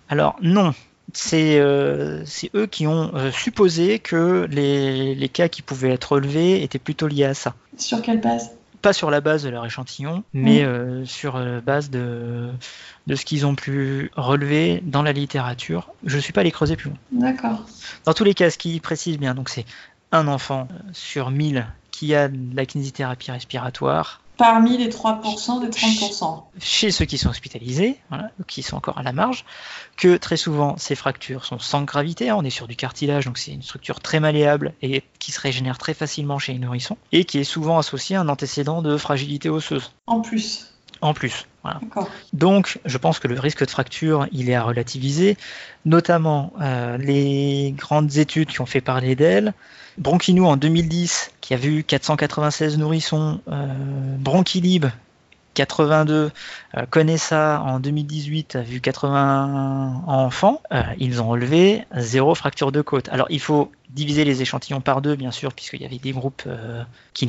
Alors 0.09 0.35
non, 0.41 0.73
euh, 1.33 2.21
c'est 2.25 2.51
eux 2.55 2.67
qui 2.67 2.87
ont 2.87 3.11
euh, 3.15 3.31
supposé 3.31 3.99
que 3.99 4.47
les, 4.49 5.29
cas 5.29 5.47
qui 5.47 5.61
pouvaient 5.61 5.91
être 5.91 6.13
relevés 6.13 6.63
étaient 6.63 6.79
plutôt 6.79 7.07
liés 7.07 7.25
à 7.25 7.33
ça. 7.33 7.55
Sur 7.77 8.01
quelle 8.01 8.19
base? 8.19 8.51
Pas 8.81 8.93
sur 8.93 9.09
la 9.09 9.21
base 9.21 9.43
de 9.43 9.49
leur 9.49 9.65
échantillon, 9.65 10.23
mais 10.33 10.61
mm. 10.61 10.65
euh, 10.65 11.05
sur 11.05 11.37
la 11.39 11.61
base 11.61 11.89
de, 11.89 12.49
de 13.07 13.15
ce 13.15 13.25
qu'ils 13.25 13.45
ont 13.45 13.55
pu 13.55 14.11
relever 14.15 14.81
dans 14.83 15.01
la 15.01 15.13
littérature. 15.13 15.89
Je 16.05 16.17
ne 16.17 16.21
suis 16.21 16.33
pas 16.33 16.41
allé 16.41 16.51
creuser 16.51 16.75
plus 16.75 16.89
loin. 16.89 16.99
D'accord. 17.11 17.65
Dans 18.05 18.13
tous 18.13 18.23
les 18.23 18.33
cas, 18.33 18.49
ce 18.49 18.57
qui 18.57 18.79
précise 18.79 19.17
bien, 19.17 19.33
donc 19.33 19.49
c'est 19.49 19.65
un 20.11 20.27
enfant 20.27 20.67
sur 20.93 21.31
1000 21.31 21.65
qui 21.91 22.13
a 22.13 22.27
de 22.27 22.55
la 22.55 22.65
kinésithérapie 22.65 23.31
respiratoire, 23.31 24.21
parmi 24.37 24.77
les 24.77 24.89
3% 24.89 25.61
des 25.61 25.67
30%. 25.67 26.43
Chez 26.59 26.91
ceux 26.91 27.05
qui 27.05 27.17
sont 27.17 27.29
hospitalisés, 27.29 27.97
qui 28.47 28.63
sont 28.63 28.77
encore 28.77 28.97
à 28.97 29.03
la 29.03 29.11
marge, 29.11 29.45
que 29.97 30.17
très 30.17 30.37
souvent 30.37 30.77
ces 30.77 30.95
fractures 30.95 31.45
sont 31.45 31.59
sans 31.59 31.83
gravité, 31.83 32.29
hein, 32.29 32.35
on 32.37 32.43
est 32.43 32.49
sur 32.49 32.67
du 32.67 32.75
cartilage, 32.75 33.25
donc 33.25 33.37
c'est 33.37 33.51
une 33.51 33.63
structure 33.63 33.99
très 33.99 34.19
malléable 34.19 34.73
et 34.81 35.03
qui 35.19 35.31
se 35.31 35.41
régénère 35.41 35.77
très 35.77 35.93
facilement 35.93 36.39
chez 36.39 36.53
les 36.53 36.59
nourrissons, 36.59 36.97
et 37.11 37.25
qui 37.25 37.39
est 37.39 37.43
souvent 37.43 37.77
associée 37.79 38.15
à 38.15 38.21
un 38.21 38.29
antécédent 38.29 38.81
de 38.81 38.97
fragilité 38.97 39.49
osseuse. 39.49 39.91
En 40.05 40.21
plus. 40.21 40.73
En 41.01 41.13
plus. 41.13 41.45
Donc, 42.33 42.79
je 42.85 42.97
pense 42.97 43.19
que 43.19 43.27
le 43.27 43.39
risque 43.39 43.65
de 43.65 43.69
fracture, 43.69 44.27
il 44.31 44.49
est 44.49 44.55
à 44.55 44.63
relativiser, 44.63 45.37
notamment 45.85 46.53
euh, 46.61 46.97
les 46.97 47.73
grandes 47.75 48.17
études 48.17 48.49
qui 48.49 48.61
ont 48.61 48.65
fait 48.65 48.81
parler 48.81 49.15
d'elle. 49.15 49.53
Bronchinou 49.97 50.45
en 50.45 50.57
2010, 50.57 51.31
qui 51.41 51.53
a 51.53 51.57
vu 51.57 51.83
496 51.83 52.77
nourrissons, 52.77 53.39
euh, 53.47 53.65
Bronchilib 54.19 54.85
82, 55.57 56.31
euh, 56.75 56.85
Connaissa 56.87 57.61
en 57.65 57.79
2018 57.79 58.57
a 58.57 58.61
vu 58.61 58.79
80 58.79 60.03
enfants, 60.05 60.61
euh, 60.71 60.83
ils 60.99 61.19
ont 61.19 61.29
relevé 61.29 61.83
zéro 61.95 62.35
fracture 62.35 62.71
de 62.71 62.81
côte. 62.81 63.09
Alors 63.09 63.25
il 63.31 63.39
faut 63.39 63.71
diviser 63.89 64.23
les 64.23 64.43
échantillons 64.43 64.81
par 64.81 65.01
deux, 65.01 65.15
bien 65.15 65.31
sûr, 65.31 65.53
puisqu'il 65.53 65.81
y 65.81 65.85
avait 65.85 65.97
des 65.97 66.11
groupes 66.11 66.43
euh, 66.45 66.83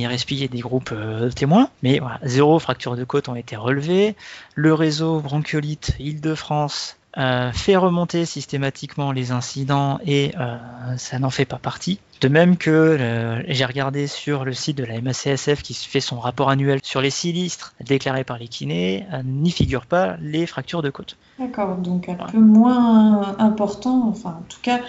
respiré 0.07 0.44
et 0.44 0.48
des 0.48 0.61
groupes 0.61 0.94
témoins, 1.35 1.70
mais 1.83 2.00
zéro 2.22 2.59
fracture 2.59 2.96
de 2.96 3.04
côte 3.04 3.31
ont 3.31 3.35
été 3.35 3.57
relevés. 3.57 4.14
Le 4.54 4.74
réseau 4.74 5.20
bronchiolite 5.20 5.96
Île-de-France 5.98 6.97
euh, 7.16 7.52
fait 7.52 7.76
remonter 7.76 8.26
systématiquement 8.26 9.12
les 9.12 9.32
incidents 9.32 9.98
et 10.04 10.32
euh, 10.38 10.58
ça 10.98 11.18
n'en 11.18 11.30
fait 11.30 11.46
pas 11.46 11.56
partie. 11.56 12.00
De 12.20 12.28
même 12.28 12.58
que 12.58 12.70
euh, 12.70 13.42
j'ai 13.48 13.64
regardé 13.64 14.06
sur 14.06 14.44
le 14.44 14.52
site 14.52 14.76
de 14.76 14.84
la 14.84 15.00
MACSF 15.00 15.62
qui 15.62 15.72
fait 15.72 16.02
son 16.02 16.20
rapport 16.20 16.50
annuel 16.50 16.80
sur 16.82 17.00
les 17.00 17.08
sinistres 17.08 17.74
déclarés 17.80 18.24
par 18.24 18.36
les 18.36 18.46
kinés, 18.46 19.06
n'y 19.24 19.50
figurent 19.50 19.86
pas 19.86 20.16
les 20.20 20.46
fractures 20.46 20.82
de 20.82 20.90
côte. 20.90 21.16
D'accord, 21.38 21.76
donc 21.76 22.10
un 22.10 22.14
peu 22.14 22.38
moins 22.38 23.36
important, 23.38 24.06
enfin 24.08 24.40
en 24.40 24.44
tout 24.48 24.60
cas 24.60 24.80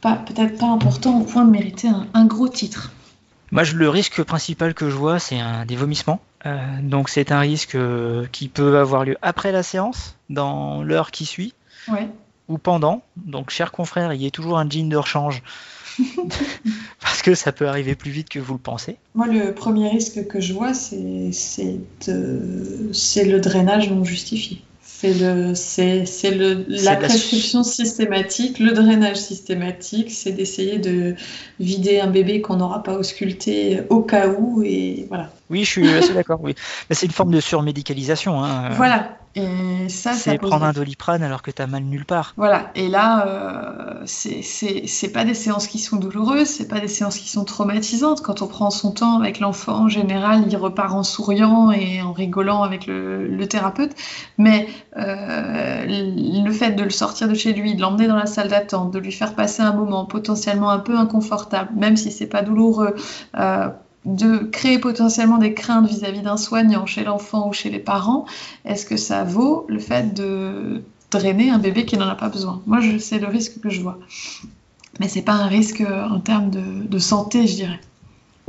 peut-être 0.00 0.58
pas 0.58 0.66
important 0.66 1.20
au 1.20 1.24
point 1.24 1.44
de 1.44 1.50
mériter 1.50 1.88
un, 2.12 2.26
gros 2.26 2.48
titre. 2.48 2.92
Moi, 3.50 3.64
le 3.74 3.88
risque 3.88 4.22
principal 4.22 4.74
que 4.74 4.90
je 4.90 4.94
vois, 4.94 5.18
c'est 5.18 5.40
des 5.66 5.76
vomissements. 5.76 6.20
donc 6.82 7.08
c'est 7.08 7.32
un 7.32 7.40
risque 7.40 7.76
qui 8.30 8.48
peut 8.48 8.78
avoir 8.78 9.04
lieu 9.04 9.16
après 9.22 9.50
la 9.50 9.62
séance, 9.62 10.16
dans 10.28 10.82
l'heure 10.82 11.10
qui 11.10 11.24
suit 11.24 11.54
ou 12.48 12.58
pendant. 12.58 13.02
Donc, 13.16 13.50
cher 13.50 13.72
confrère, 13.72 14.12
il 14.12 14.22
y 14.22 14.26
a 14.26 14.30
toujours 14.30 14.58
un 14.58 14.68
jean 14.68 14.88
de 14.88 14.96
rechange. 14.96 15.42
Parce 17.00 17.22
que 17.22 17.34
ça 17.34 17.52
peut 17.52 17.68
arriver 17.68 17.94
plus 17.94 18.10
vite 18.10 18.28
que 18.28 18.38
vous 18.38 18.54
le 18.54 18.60
pensez. 18.60 18.96
Moi, 19.14 19.26
le 19.28 19.54
premier 19.54 19.88
risque 19.88 20.26
que 20.26 20.40
je 20.40 20.52
vois, 20.52 20.74
c'est 20.74 21.30
le 22.06 23.38
drainage 23.38 23.90
non 23.90 24.04
justifié. 24.04 24.62
C'est 24.80 25.12
le, 26.30 26.64
la 26.68 26.96
prescription 26.96 27.62
systématique, 27.62 28.58
le 28.58 28.72
drainage 28.72 29.18
systématique, 29.18 30.10
c'est 30.10 30.32
d'essayer 30.32 30.78
de 30.78 31.14
vider 31.60 32.00
un 32.00 32.06
bébé 32.06 32.40
qu'on 32.40 32.56
n'aura 32.56 32.82
pas 32.82 32.94
ausculté 32.94 33.82
au 33.90 34.00
cas 34.00 34.28
où 34.28 34.62
et 34.62 35.04
voilà. 35.08 35.30
Oui, 35.50 35.64
je 35.64 35.70
suis 35.70 35.88
assez 35.88 36.14
d'accord. 36.14 36.40
Oui, 36.42 36.54
c'est 36.90 37.04
une 37.04 37.12
forme 37.12 37.32
de 37.32 37.40
surmédicalisation. 37.40 38.42
Hein. 38.42 38.70
Voilà, 38.70 39.18
et 39.36 39.88
ça, 39.88 40.12
c'est 40.12 40.38
prendre 40.38 40.64
un 40.64 40.72
doliprane 40.72 41.22
alors 41.22 41.42
que 41.42 41.50
tu 41.50 41.60
as 41.60 41.66
mal 41.66 41.82
nulle 41.82 42.04
part. 42.04 42.34
Voilà. 42.36 42.70
Et 42.76 42.88
là, 42.88 43.26
euh, 43.26 44.02
c'est 44.06 45.12
pas 45.12 45.24
des 45.24 45.34
séances 45.34 45.66
qui 45.66 45.78
sont 45.80 45.96
douloureuses, 45.96 46.46
c'est 46.46 46.68
pas 46.68 46.78
des 46.78 46.88
séances 46.88 47.18
qui 47.18 47.28
sont 47.28 47.44
traumatisantes. 47.44 48.22
Quand 48.22 48.42
on 48.42 48.46
prend 48.46 48.70
son 48.70 48.92
temps 48.92 49.18
avec 49.18 49.40
l'enfant, 49.40 49.84
en 49.84 49.88
général, 49.88 50.44
il 50.48 50.56
repart 50.56 50.92
en 50.92 51.02
souriant 51.02 51.72
et 51.72 52.00
en 52.00 52.12
rigolant 52.12 52.62
avec 52.62 52.86
le, 52.86 53.44
thérapeute. 53.48 53.92
Mais 54.38 54.68
euh, 54.96 55.84
le 55.86 56.52
fait 56.52 56.72
de 56.72 56.82
le 56.82 56.90
sortir 56.90 57.28
de 57.28 57.34
chez 57.34 57.52
lui, 57.52 57.74
de 57.74 57.80
l'emmener 57.80 58.06
dans 58.06 58.16
la 58.16 58.26
salle 58.26 58.48
d'attente, 58.48 58.92
de 58.92 58.98
lui 58.98 59.12
faire 59.12 59.34
passer 59.34 59.62
un 59.62 59.72
moment 59.72 60.04
potentiellement 60.04 60.70
un 60.70 60.78
peu 60.78 60.96
inconfortable, 60.96 61.70
même 61.76 61.96
si 61.96 62.12
c'est 62.12 62.26
pas 62.26 62.42
douloureux, 62.42 62.94
euh, 63.36 63.68
de 64.04 64.38
créer 64.38 64.78
potentiellement 64.78 65.38
des 65.38 65.54
craintes 65.54 65.88
vis-à-vis 65.88 66.20
d'un 66.20 66.36
soignant 66.36 66.86
chez 66.86 67.04
l'enfant 67.04 67.48
ou 67.48 67.52
chez 67.52 67.70
les 67.70 67.78
parents, 67.78 68.26
est-ce 68.64 68.84
que 68.84 68.96
ça 68.96 69.24
vaut 69.24 69.64
le 69.68 69.78
fait 69.78 70.14
de 70.14 70.82
drainer 71.10 71.50
un 71.50 71.58
bébé 71.58 71.84
qui 71.84 71.96
n'en 71.96 72.08
a 72.08 72.14
pas 72.14 72.28
besoin? 72.28 72.62
Moi, 72.66 72.80
c'est 72.98 73.18
le 73.18 73.28
risque 73.28 73.60
que 73.60 73.70
je 73.70 73.80
vois. 73.80 73.98
Mais 75.00 75.08
c'est 75.08 75.22
pas 75.22 75.32
un 75.32 75.46
risque 75.46 75.82
en 75.82 76.20
termes 76.20 76.50
de, 76.50 76.98
santé, 76.98 77.46
je 77.46 77.54
dirais. 77.54 77.80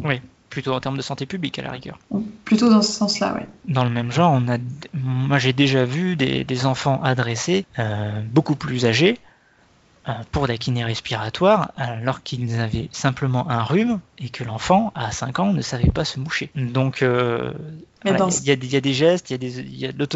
Oui, 0.04 0.22
plutôt 0.50 0.74
en 0.74 0.80
termes 0.80 0.98
de 0.98 1.02
santé 1.02 1.26
publique 1.26 1.58
à 1.58 1.64
la 1.64 1.72
rigueur. 1.72 1.98
Plutôt 2.44 2.70
dans 2.70 2.82
ce 2.82 2.92
sens-là, 2.92 3.36
oui. 3.38 3.46
Dans 3.74 3.84
le 3.84 3.90
même 3.90 4.12
genre, 4.12 4.32
on 4.34 4.48
a, 4.50 4.58
moi 4.94 5.40
j'ai 5.40 5.54
déjà 5.54 5.86
vu 5.86 6.16
des, 6.16 6.66
enfants 6.66 7.02
adressés, 7.02 7.66
euh, 7.80 8.22
beaucoup 8.32 8.56
plus 8.56 8.86
âgés, 8.86 9.18
euh, 9.18 9.35
pour 10.32 10.48
la 10.48 10.58
kiné 10.58 10.84
respiratoire 10.84 11.72
alors 11.78 12.22
qu'ils 12.24 12.60
avaient 12.60 12.90
simplement 12.92 13.50
un 13.50 13.64
rhume 13.64 14.00
et 14.20 14.30
que 14.30 14.44
l'enfant 14.44 14.92
à 14.96 15.12
5 15.12 15.40
ans 15.40 15.54
ne 15.54 15.62
savait 15.62 15.92
pas 15.92 16.06
se 16.06 16.20
moucher. 16.20 16.52
Donc 16.56 17.02
euh, 17.02 17.54
il 18.06 18.12
y, 18.12 18.76
a 18.76 18.82
des 18.82 18.94
gestes, 18.94 19.32
il 19.32 19.80
y 19.80 19.86
a, 19.86 19.92
de 19.92 20.08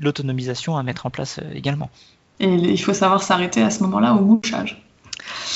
l'autonomisation 0.00 0.76
à 0.76 0.82
mettre 0.82 1.06
en 1.06 1.10
place 1.10 1.38
euh, 1.38 1.54
également. 1.54 1.88
Et 2.38 2.48
il 2.48 2.80
faut 2.80 2.94
savoir 2.94 3.22
s'arrêter 3.22 3.62
à 3.62 3.70
ce 3.70 3.82
moment-là 3.82 4.14
au 4.14 4.20
mouchage. 4.20 4.82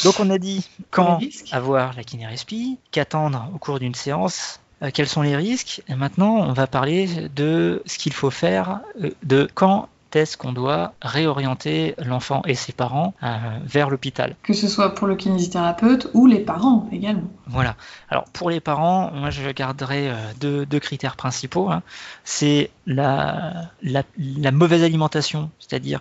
Donc 0.02 0.18
on 0.18 0.30
a 0.30 0.38
dit 0.38 0.68
quand 0.90 1.18
avoir 1.50 1.94
la 1.94 2.04
kiné 2.04 2.26
respi, 2.26 2.78
qu'attendre 2.90 3.50
au 3.54 3.58
cours 3.58 3.78
d'une 3.78 3.94
séance 3.94 4.60
euh, 4.82 4.90
quels 4.92 5.08
sont 5.08 5.22
les 5.22 5.36
risques. 5.36 5.82
Et 5.88 5.94
maintenant, 5.94 6.36
on 6.36 6.52
va 6.52 6.66
parler 6.66 7.28
de 7.34 7.82
ce 7.86 7.98
qu'il 7.98 8.12
faut 8.12 8.30
faire, 8.30 8.80
euh, 9.02 9.10
de 9.22 9.48
quand 9.54 9.88
est-ce 10.16 10.36
qu'on 10.36 10.52
doit 10.52 10.94
réorienter 11.02 11.94
l'enfant 11.98 12.42
et 12.46 12.54
ses 12.54 12.72
parents 12.72 13.14
euh, 13.22 13.36
vers 13.64 13.90
l'hôpital? 13.90 14.36
Que 14.42 14.52
ce 14.52 14.68
soit 14.68 14.94
pour 14.94 15.06
le 15.06 15.16
kinésithérapeute 15.16 16.10
ou 16.14 16.26
les 16.26 16.40
parents 16.40 16.88
également. 16.92 17.30
Voilà. 17.46 17.76
Alors 18.08 18.24
pour 18.32 18.50
les 18.50 18.60
parents, 18.60 19.10
moi 19.12 19.30
je 19.30 19.50
garderai 19.50 20.10
deux, 20.40 20.66
critères 20.80 21.16
principaux. 21.16 21.70
Hein. 21.70 21.82
C'est 22.24 22.70
la, 22.86 23.70
la, 23.82 24.52
mauvaise 24.52 24.82
alimentation, 24.82 25.50
c'est-à-dire 25.58 26.00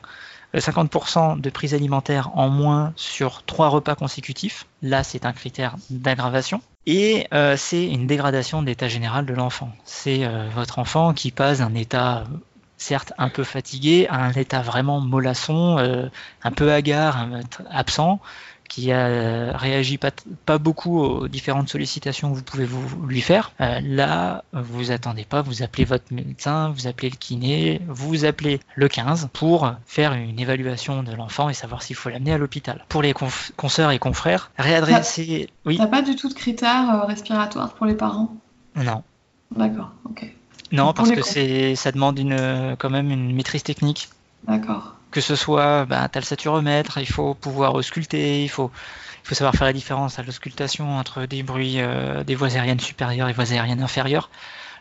50% 0.55 1.39
de 1.39 1.49
prise 1.49 1.73
alimentaire 1.73 2.31
en 2.37 2.49
moins 2.49 2.93
sur 2.95 3.43
trois 3.43 3.69
repas 3.69 3.95
consécutifs. 3.95 4.67
Là, 4.81 5.03
c'est 5.03 5.25
un 5.25 5.33
critère 5.33 5.75
d'aggravation. 5.89 6.61
Et 6.85 7.27
euh, 7.33 7.55
c'est 7.57 7.85
une 7.85 8.07
dégradation 8.07 8.61
de 8.61 8.67
l'état 8.67 8.87
général 8.87 9.25
de 9.25 9.33
l'enfant. 9.33 9.71
C'est 9.85 10.25
euh, 10.25 10.49
votre 10.53 10.79
enfant 10.79 11.13
qui 11.13 11.31
passe 11.31 11.59
d'un 11.59 11.73
état 11.75 12.25
certes 12.83 13.13
un 13.17 13.29
peu 13.29 13.43
fatigué 13.43 14.07
à 14.09 14.23
un 14.23 14.33
état 14.33 14.61
vraiment 14.61 14.99
mollasson, 14.99 15.77
euh, 15.79 16.07
un 16.43 16.51
peu 16.51 16.71
hagard, 16.71 17.27
absent, 17.71 18.19
qui 18.67 18.91
a 18.91 19.55
réagi 19.55 19.97
pas, 19.97 20.11
pas 20.45 20.57
beaucoup 20.57 20.99
aux 20.99 21.27
différentes 21.27 21.69
sollicitations 21.69 22.31
que 22.31 22.37
vous 22.37 22.43
pouvez 22.43 22.65
vous, 22.65 23.05
lui 23.05 23.21
faire. 23.21 23.51
Euh, 23.61 23.79
là, 23.83 24.43
vous 24.51 24.91
attendez 24.91 25.25
pas, 25.25 25.41
vous 25.41 25.61
appelez 25.61 25.85
votre 25.85 26.11
médecin, 26.11 26.69
vous 26.69 26.87
appelez 26.87 27.09
le 27.09 27.15
kiné, 27.15 27.81
vous 27.87 28.25
appelez 28.25 28.59
le 28.75 28.87
15 28.87 29.29
pour 29.31 29.71
faire 29.85 30.13
une 30.13 30.39
évaluation 30.39 31.03
de 31.03 31.13
l'enfant 31.13 31.49
et 31.49 31.53
savoir 31.53 31.83
s'il 31.83 31.95
faut 31.95 32.09
l'amener 32.09 32.33
à 32.33 32.37
l'hôpital. 32.37 32.83
Pour 32.89 33.01
les 33.01 33.13
consoeurs 33.55 33.91
et 33.91 33.99
confrères, 33.99 34.51
réadresser. 34.57 35.49
Oui. 35.65 35.77
T'as 35.77 35.87
pas 35.87 36.01
du 36.01 36.15
tout 36.15 36.29
de 36.29 36.33
critères 36.33 36.89
euh, 36.89 37.05
respiratoires 37.05 37.73
pour 37.73 37.85
les 37.85 37.95
parents? 37.95 38.35
Non. 38.75 39.03
D'accord, 39.55 39.91
ok. 40.05 40.33
Non, 40.73 40.93
parce 40.93 41.11
que 41.11 41.21
c'est, 41.21 41.75
ça 41.75 41.91
demande 41.93 42.19
une, 42.19 42.75
quand 42.77 42.89
même 42.89 43.09
une 43.09 43.33
maîtrise 43.33 43.63
technique. 43.63 44.09
D'accord 44.45 44.95
que 45.13 45.21
ce 45.21 45.35
soit, 45.35 45.85
ben, 45.85 46.09
tu 46.11 46.17
as 46.17 46.21
le 46.21 46.25
saturomètre, 46.25 46.97
il 46.97 47.07
faut 47.07 47.35
pouvoir 47.35 47.75
ausculter, 47.75 48.43
il 48.43 48.49
faut, 48.49 48.71
il 49.23 49.27
faut 49.27 49.35
savoir 49.35 49.53
faire 49.53 49.67
la 49.67 49.73
différence 49.73 50.17
à 50.19 50.23
l'auscultation 50.23 50.97
entre 50.97 51.25
des 51.25 51.43
bruits 51.43 51.75
euh, 51.77 52.23
des 52.23 52.35
voies 52.35 52.55
aériennes 52.55 52.79
supérieures 52.79 53.29
et 53.29 53.33
voies 53.33 53.51
aériennes 53.51 53.83
inférieures. 53.83 54.29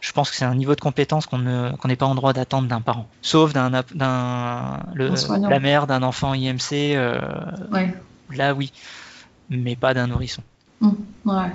Je 0.00 0.10
pense 0.10 0.30
que 0.30 0.36
c'est 0.36 0.46
un 0.46 0.54
niveau 0.54 0.74
de 0.74 0.80
compétence 0.80 1.26
qu'on 1.26 1.38
n'est 1.38 1.96
pas 1.96 2.06
en 2.06 2.16
droit 2.16 2.32
d'attendre 2.32 2.66
d'un 2.66 2.80
parent, 2.80 3.06
sauf 3.20 3.52
d'un, 3.52 3.70
la 3.70 5.60
mère 5.60 5.86
d'un 5.86 6.02
enfant 6.02 6.34
IMC. 6.34 6.72
Euh, 6.72 7.20
là, 8.30 8.54
oui, 8.54 8.72
mais 9.48 9.76
pas 9.76 9.94
d'un 9.94 10.08
nourrisson. 10.08 10.42
Mmh, 10.80 10.90
ouais. 11.26 11.52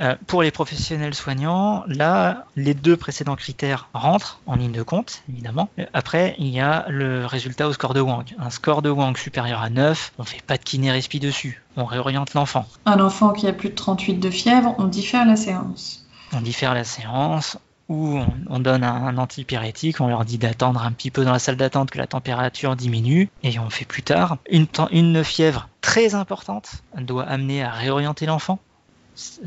Euh, 0.00 0.14
pour 0.26 0.42
les 0.42 0.50
professionnels 0.50 1.14
soignants, 1.14 1.84
là, 1.86 2.44
les 2.56 2.74
deux 2.74 2.96
précédents 2.96 3.36
critères 3.36 3.88
rentrent 3.94 4.40
en 4.46 4.56
ligne 4.56 4.72
de 4.72 4.82
compte, 4.82 5.22
évidemment. 5.30 5.68
Après, 5.92 6.34
il 6.38 6.48
y 6.48 6.60
a 6.60 6.84
le 6.88 7.24
résultat 7.24 7.66
au 7.66 7.72
score 7.72 7.94
de 7.94 8.00
Wang. 8.00 8.34
Un 8.38 8.50
score 8.50 8.82
de 8.82 8.90
Wang 8.90 9.16
supérieur 9.16 9.62
à 9.62 9.70
9, 9.70 10.12
on 10.18 10.24
fait 10.24 10.42
pas 10.42 10.58
de 10.58 10.62
kiné-respi 10.62 11.20
dessus, 11.20 11.62
on 11.76 11.84
réoriente 11.84 12.34
l'enfant. 12.34 12.66
Un 12.84 13.00
enfant 13.00 13.32
qui 13.32 13.46
a 13.46 13.52
plus 13.52 13.70
de 13.70 13.74
38 13.74 14.14
de 14.14 14.30
fièvre, 14.30 14.74
on 14.78 14.84
diffère 14.84 15.24
la 15.24 15.36
séance. 15.36 16.06
On 16.32 16.40
diffère 16.40 16.74
la 16.74 16.84
séance, 16.84 17.58
ou 17.88 18.18
on, 18.48 18.58
donne 18.58 18.82
un, 18.82 19.16
antipyrétique, 19.16 20.00
on 20.00 20.08
leur 20.08 20.24
dit 20.24 20.38
d'attendre 20.38 20.82
un 20.82 20.92
petit 20.92 21.10
peu 21.10 21.24
dans 21.24 21.32
la 21.32 21.38
salle 21.38 21.56
d'attente 21.56 21.90
que 21.90 21.98
la 21.98 22.08
température 22.08 22.74
diminue, 22.74 23.30
et 23.42 23.58
on 23.58 23.70
fait 23.70 23.84
plus 23.84 24.02
tard. 24.02 24.38
Une, 24.50 24.66
une 24.90 25.22
fièvre 25.22 25.68
très 25.80 26.14
importante 26.14 26.82
doit 26.98 27.24
amener 27.24 27.62
à 27.62 27.70
réorienter 27.70 28.26
l'enfant 28.26 28.58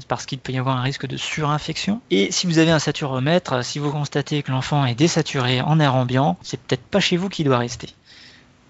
parce 0.07 0.25
qu'il 0.25 0.39
peut 0.39 0.51
y 0.51 0.57
avoir 0.57 0.77
un 0.77 0.81
risque 0.81 1.07
de 1.07 1.17
surinfection. 1.17 2.01
Et 2.11 2.31
si 2.31 2.47
vous 2.47 2.57
avez 2.59 2.71
un 2.71 2.79
saturomètre, 2.79 3.63
si 3.63 3.79
vous 3.79 3.91
constatez 3.91 4.43
que 4.43 4.51
l'enfant 4.51 4.85
est 4.85 4.95
désaturé 4.95 5.61
en 5.61 5.79
air 5.79 5.95
ambiant, 5.95 6.37
c'est 6.41 6.59
peut-être 6.59 6.83
pas 6.83 6.99
chez 6.99 7.17
vous 7.17 7.29
qu'il 7.29 7.45
doit 7.45 7.57
rester. 7.57 7.89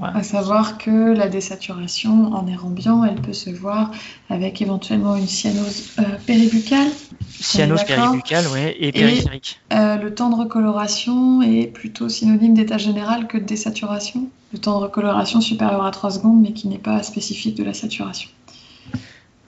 À 0.01 0.23
savoir 0.23 0.77
que 0.77 1.13
la 1.13 1.27
désaturation 1.27 2.33
en 2.33 2.47
air 2.47 2.65
ambiant, 2.65 3.03
elle 3.03 3.19
peut 3.19 3.33
se 3.33 3.49
voir 3.49 3.91
avec 4.29 4.61
éventuellement 4.61 5.17
une 5.17 5.27
cyanose 5.27 5.89
euh, 5.99 6.03
péribuccale. 6.25 6.87
Cyanose 7.29 7.83
péribuccale, 7.83 8.45
oui, 8.53 8.73
et 8.79 8.93
périphérique. 8.93 9.59
Euh, 9.73 9.97
le 9.97 10.15
temps 10.15 10.29
de 10.29 10.35
recoloration 10.35 11.41
est 11.41 11.67
plutôt 11.67 12.07
synonyme 12.07 12.53
d'état 12.53 12.77
général 12.77 13.27
que 13.27 13.37
de 13.37 13.43
désaturation. 13.43 14.29
Le 14.53 14.59
temps 14.59 14.79
de 14.79 14.85
recoloration 14.85 15.41
supérieur 15.41 15.83
à 15.83 15.91
3 15.91 16.11
secondes, 16.11 16.41
mais 16.41 16.53
qui 16.53 16.69
n'est 16.69 16.77
pas 16.77 17.03
spécifique 17.03 17.57
de 17.57 17.65
la 17.65 17.73
saturation 17.73 18.29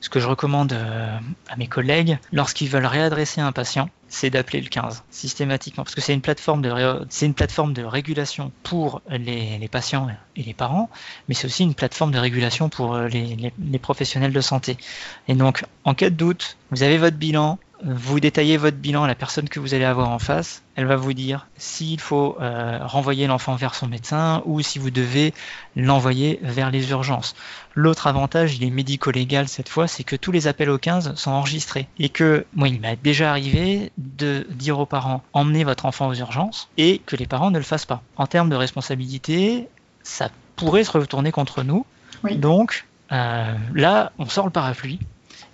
ce 0.01 0.09
que 0.09 0.19
je 0.19 0.27
recommande 0.27 0.73
euh, 0.73 1.17
à 1.47 1.55
mes 1.55 1.67
collègues 1.67 2.17
lorsqu'ils 2.33 2.67
veulent 2.67 2.87
réadresser 2.87 3.39
un 3.39 3.51
patient, 3.51 3.89
c'est 4.09 4.29
d'appeler 4.29 4.59
le 4.59 4.67
15 4.67 5.03
systématiquement 5.11 5.83
parce 5.83 5.95
que 5.95 6.01
c'est 6.01 6.13
une 6.13 6.21
plateforme 6.21 6.61
de 6.61 6.71
c'est 7.09 7.27
une 7.27 7.35
plateforme 7.35 7.73
de 7.73 7.83
régulation 7.83 8.51
pour 8.63 9.01
les, 9.09 9.69
patients 9.71 10.09
et 10.35 10.43
les 10.43 10.53
parents, 10.53 10.89
mais 11.29 11.35
c'est 11.35 11.45
aussi 11.45 11.63
une 11.63 11.75
plateforme 11.75 12.11
de 12.11 12.19
régulation 12.19 12.67
pour 12.67 12.95
euh, 12.95 13.07
les, 13.07 13.53
les 13.57 13.79
professionnels 13.79 14.33
de 14.33 14.41
santé. 14.41 14.75
Et 15.27 15.35
donc, 15.35 15.63
en 15.85 15.93
cas 15.93 16.09
de 16.09 16.15
doute, 16.15 16.57
vous 16.71 16.83
avez 16.83 16.97
votre 16.97 17.17
bilan, 17.17 17.59
vous 17.83 18.19
détaillez 18.19 18.57
votre 18.57 18.77
bilan 18.77 19.03
à 19.03 19.07
la 19.07 19.15
personne 19.15 19.49
que 19.49 19.59
vous 19.59 19.73
allez 19.73 19.85
avoir 19.85 20.09
en 20.09 20.19
face, 20.19 20.63
elle 20.75 20.85
va 20.85 20.95
vous 20.95 21.13
dire 21.13 21.47
s'il 21.57 21.99
faut 21.99 22.37
euh, 22.39 22.79
renvoyer 22.81 23.27
l'enfant 23.27 23.55
vers 23.55 23.75
son 23.75 23.87
médecin 23.87 24.41
ou 24.45 24.61
si 24.61 24.79
vous 24.79 24.91
devez 24.91 25.33
l'envoyer 25.75 26.39
vers 26.41 26.71
les 26.71 26.91
urgences. 26.91 27.35
L'autre 27.73 28.07
avantage, 28.07 28.55
il 28.55 28.63
est 28.63 28.69
médico-légal 28.69 29.47
cette 29.47 29.69
fois, 29.69 29.87
c'est 29.87 30.03
que 30.03 30.15
tous 30.15 30.31
les 30.31 30.47
appels 30.47 30.69
au 30.69 30.77
15 30.77 31.15
sont 31.15 31.31
enregistrés 31.31 31.87
et 31.99 32.09
que 32.09 32.45
moi 32.53 32.67
il 32.67 32.79
m'est 32.79 33.01
déjà 33.01 33.31
arrivé 33.31 33.91
de 33.97 34.45
dire 34.51 34.79
aux 34.79 34.85
parents 34.85 35.23
emmenez 35.33 35.63
votre 35.63 35.85
enfant 35.85 36.07
aux 36.07 36.15
urgences 36.15 36.69
et 36.77 36.99
que 37.05 37.15
les 37.15 37.25
parents 37.25 37.51
ne 37.51 37.57
le 37.57 37.63
fassent 37.63 37.85
pas. 37.85 38.01
En 38.15 38.27
termes 38.27 38.49
de 38.49 38.55
responsabilité, 38.55 39.67
ça 40.03 40.29
pourrait 40.55 40.83
se 40.83 40.91
retourner 40.91 41.31
contre 41.31 41.63
nous. 41.63 41.85
Donc 42.35 42.85
euh, 43.11 43.55
là, 43.73 44.11
on 44.19 44.27
sort 44.27 44.45
le 44.45 44.51
parapluie 44.51 44.99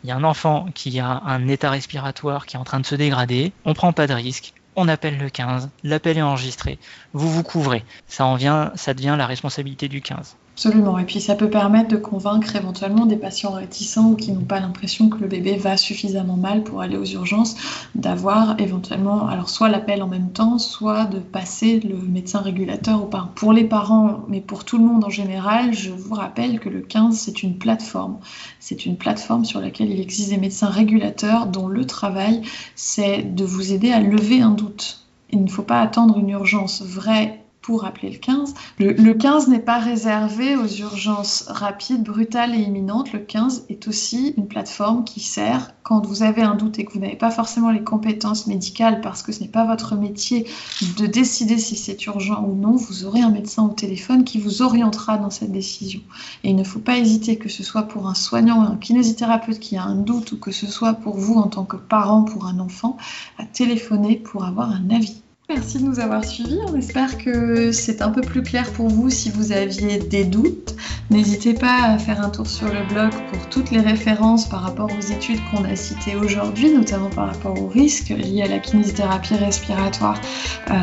il 0.03 0.09
y 0.09 0.11
a 0.11 0.15
un 0.15 0.23
enfant 0.23 0.67
qui 0.73 0.99
a 0.99 1.21
un 1.25 1.47
état 1.47 1.69
respiratoire 1.69 2.45
qui 2.45 2.55
est 2.55 2.59
en 2.59 2.63
train 2.63 2.79
de 2.79 2.85
se 2.85 2.95
dégrader, 2.95 3.51
on 3.65 3.73
prend 3.73 3.93
pas 3.93 4.07
de 4.07 4.13
risque, 4.13 4.53
on 4.75 4.87
appelle 4.87 5.17
le 5.17 5.29
15, 5.29 5.69
l'appel 5.83 6.17
est 6.17 6.21
enregistré, 6.21 6.79
vous 7.13 7.29
vous 7.29 7.43
couvrez. 7.43 7.83
Ça 8.07 8.25
en 8.25 8.35
vient, 8.35 8.71
ça 8.75 8.93
devient 8.93 9.15
la 9.17 9.25
responsabilité 9.25 9.87
du 9.87 10.01
15. 10.01 10.37
Absolument. 10.57 10.97
Et 10.97 11.05
puis 11.05 11.21
ça 11.21 11.35
peut 11.35 11.51
permettre 11.51 11.89
de 11.89 11.97
convaincre 11.97 12.55
éventuellement 12.55 13.05
des 13.05 13.15
patients 13.15 13.51
réticents 13.51 14.09
ou 14.09 14.15
qui 14.15 14.31
n'ont 14.31 14.43
pas 14.43 14.59
l'impression 14.59 15.07
que 15.07 15.19
le 15.19 15.27
bébé 15.27 15.55
va 15.55 15.77
suffisamment 15.77 16.35
mal 16.35 16.63
pour 16.63 16.81
aller 16.81 16.97
aux 16.97 17.05
urgences, 17.05 17.55
d'avoir 17.93 18.59
éventuellement, 18.59 19.27
alors 19.27 19.49
soit 19.49 19.69
l'appel 19.69 20.01
en 20.01 20.07
même 20.07 20.31
temps, 20.31 20.57
soit 20.57 21.05
de 21.05 21.19
passer 21.19 21.79
le 21.81 21.95
médecin 21.95 22.41
régulateur 22.41 23.03
au 23.03 23.05
parent. 23.05 23.29
Pour 23.35 23.53
les 23.53 23.65
parents, 23.65 24.25
mais 24.29 24.41
pour 24.41 24.65
tout 24.65 24.79
le 24.79 24.83
monde 24.83 25.03
en 25.03 25.11
général, 25.11 25.75
je 25.75 25.91
vous 25.91 26.15
rappelle 26.15 26.59
que 26.59 26.69
le 26.69 26.81
15, 26.81 27.15
c'est 27.15 27.43
une 27.43 27.59
plateforme. 27.59 28.17
C'est 28.59 28.87
une 28.87 28.97
plateforme 28.97 29.45
sur 29.45 29.61
laquelle 29.61 29.91
il 29.91 29.99
existe 29.99 30.31
des 30.31 30.37
médecins 30.37 30.71
régulateurs 30.71 31.45
dont 31.45 31.67
le 31.67 31.85
travail, 31.85 32.41
c'est 32.73 33.21
de 33.21 33.45
vous 33.45 33.73
aider 33.73 33.91
à 33.91 33.99
lever 33.99 34.41
un 34.41 34.53
doute. 34.53 35.05
Il 35.29 35.43
ne 35.43 35.49
faut 35.51 35.61
pas 35.61 35.81
attendre 35.81 36.17
une 36.17 36.29
urgence 36.29 36.81
vraie 36.81 37.36
pour 37.67 37.83
appeler 37.83 38.11
le 38.11 38.17
15. 38.17 38.53
Le, 38.79 39.13
15 39.13 39.49
n'est 39.49 39.59
pas 39.59 39.77
réservé 39.77 40.55
aux 40.55 40.67
urgences 40.67 41.43
rapides, 41.49 42.01
brutales 42.01 42.55
et 42.55 42.61
imminentes. 42.61 43.11
Le 43.11 43.19
15 43.19 43.65
est 43.67 43.89
aussi 43.89 44.33
une 44.37 44.47
plateforme 44.47 45.03
qui 45.03 45.19
sert 45.19 45.73
quand 45.83 46.05
vous 46.05 46.23
avez 46.23 46.43
un 46.43 46.55
doute 46.55 46.79
et 46.79 46.85
que 46.85 46.93
vous 46.93 47.01
n'avez 47.01 47.17
pas 47.17 47.29
forcément 47.29 47.69
les 47.69 47.83
compétences 47.83 48.47
médicales 48.47 49.01
parce 49.01 49.21
que 49.21 49.33
ce 49.33 49.41
n'est 49.41 49.49
pas 49.49 49.65
votre 49.65 49.97
métier 49.97 50.47
de 50.97 51.07
décider 51.07 51.57
si 51.57 51.75
c'est 51.75 52.05
urgent 52.05 52.41
ou 52.47 52.55
non. 52.55 52.77
Vous 52.77 53.03
aurez 53.03 53.19
un 53.19 53.31
médecin 53.31 53.65
au 53.65 53.73
téléphone 53.73 54.23
qui 54.23 54.39
vous 54.39 54.61
orientera 54.61 55.17
dans 55.17 55.29
cette 55.29 55.51
décision. 55.51 55.99
Et 56.45 56.51
il 56.51 56.55
ne 56.55 56.63
faut 56.63 56.79
pas 56.79 56.97
hésiter 56.97 57.35
que 57.35 57.49
ce 57.49 57.63
soit 57.63 57.83
pour 57.83 58.07
un 58.07 58.15
soignant 58.15 58.59
ou 58.59 58.65
un 58.65 58.77
kinésithérapeute 58.77 59.59
qui 59.59 59.75
a 59.75 59.83
un 59.83 59.95
doute 59.95 60.31
ou 60.31 60.39
que 60.39 60.51
ce 60.51 60.67
soit 60.67 60.93
pour 60.93 61.17
vous 61.17 61.35
en 61.35 61.47
tant 61.47 61.65
que 61.65 61.75
parent 61.75 62.23
pour 62.23 62.45
un 62.45 62.59
enfant 62.59 62.95
à 63.37 63.43
téléphoner 63.43 64.15
pour 64.15 64.45
avoir 64.45 64.71
un 64.71 64.89
avis. 64.89 65.21
Merci 65.49 65.77
de 65.77 65.85
nous 65.85 66.01
avoir 66.01 66.25
suivis. 66.25 66.59
On 66.67 66.75
espère 66.75 67.17
que 67.17 67.71
c'est 67.71 68.01
un 68.01 68.09
peu 68.09 68.19
plus 68.19 68.43
clair 68.43 68.69
pour 68.73 68.89
vous 68.89 69.09
si 69.09 69.31
vous 69.31 69.53
aviez 69.53 69.97
des 69.97 70.25
doutes. 70.25 70.75
N'hésitez 71.09 71.53
pas 71.53 71.83
à 71.83 71.97
faire 71.97 72.21
un 72.21 72.29
tour 72.29 72.47
sur 72.47 72.67
le 72.67 72.85
blog 72.89 73.11
pour 73.31 73.47
toutes 73.47 73.71
les 73.71 73.79
références 73.79 74.49
par 74.49 74.59
rapport 74.59 74.89
aux 74.91 75.01
études 75.01 75.39
qu'on 75.49 75.63
a 75.63 75.77
citées 75.77 76.17
aujourd'hui, 76.17 76.73
notamment 76.73 77.09
par 77.09 77.27
rapport 77.27 77.57
aux 77.61 77.69
risques 77.69 78.09
liés 78.09 78.41
à 78.43 78.49
la 78.49 78.59
kinésithérapie 78.59 79.35
respiratoire 79.35 80.19
euh, 80.69 80.73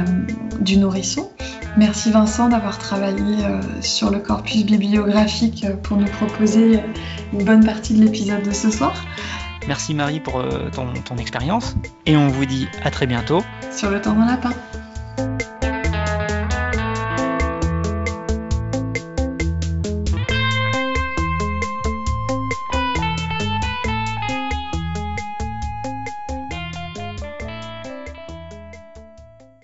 du 0.63 0.79
nourrisson. 0.79 1.31
Merci 1.77 2.11
Vincent 2.11 2.49
d'avoir 2.49 2.79
travaillé 2.79 3.45
euh, 3.45 3.61
sur 3.83 4.11
le 4.11 4.19
corpus 4.19 4.65
bibliographique 4.65 5.67
pour 5.83 5.99
nous 5.99 6.07
proposer 6.07 6.81
une 7.35 7.45
bonne 7.45 7.67
partie 7.67 7.93
de 7.93 8.03
l'épisode 8.03 8.43
de 8.43 8.53
ce 8.53 8.71
soir. 8.71 8.95
Merci 9.67 9.95
Marie 9.95 10.21
pour 10.21 10.41
euh, 10.41 10.71
ton, 10.71 10.93
ton 10.93 11.17
expérience 11.17 11.77
et 12.07 12.17
on 12.17 12.29
vous 12.29 12.45
dit 12.45 12.69
à 12.83 12.91
très 12.91 13.07
bientôt 13.07 13.43
sur 13.73 13.91
le 13.91 14.01
temps 14.01 14.15
d'un 14.15 14.27
lapin. 14.27 14.51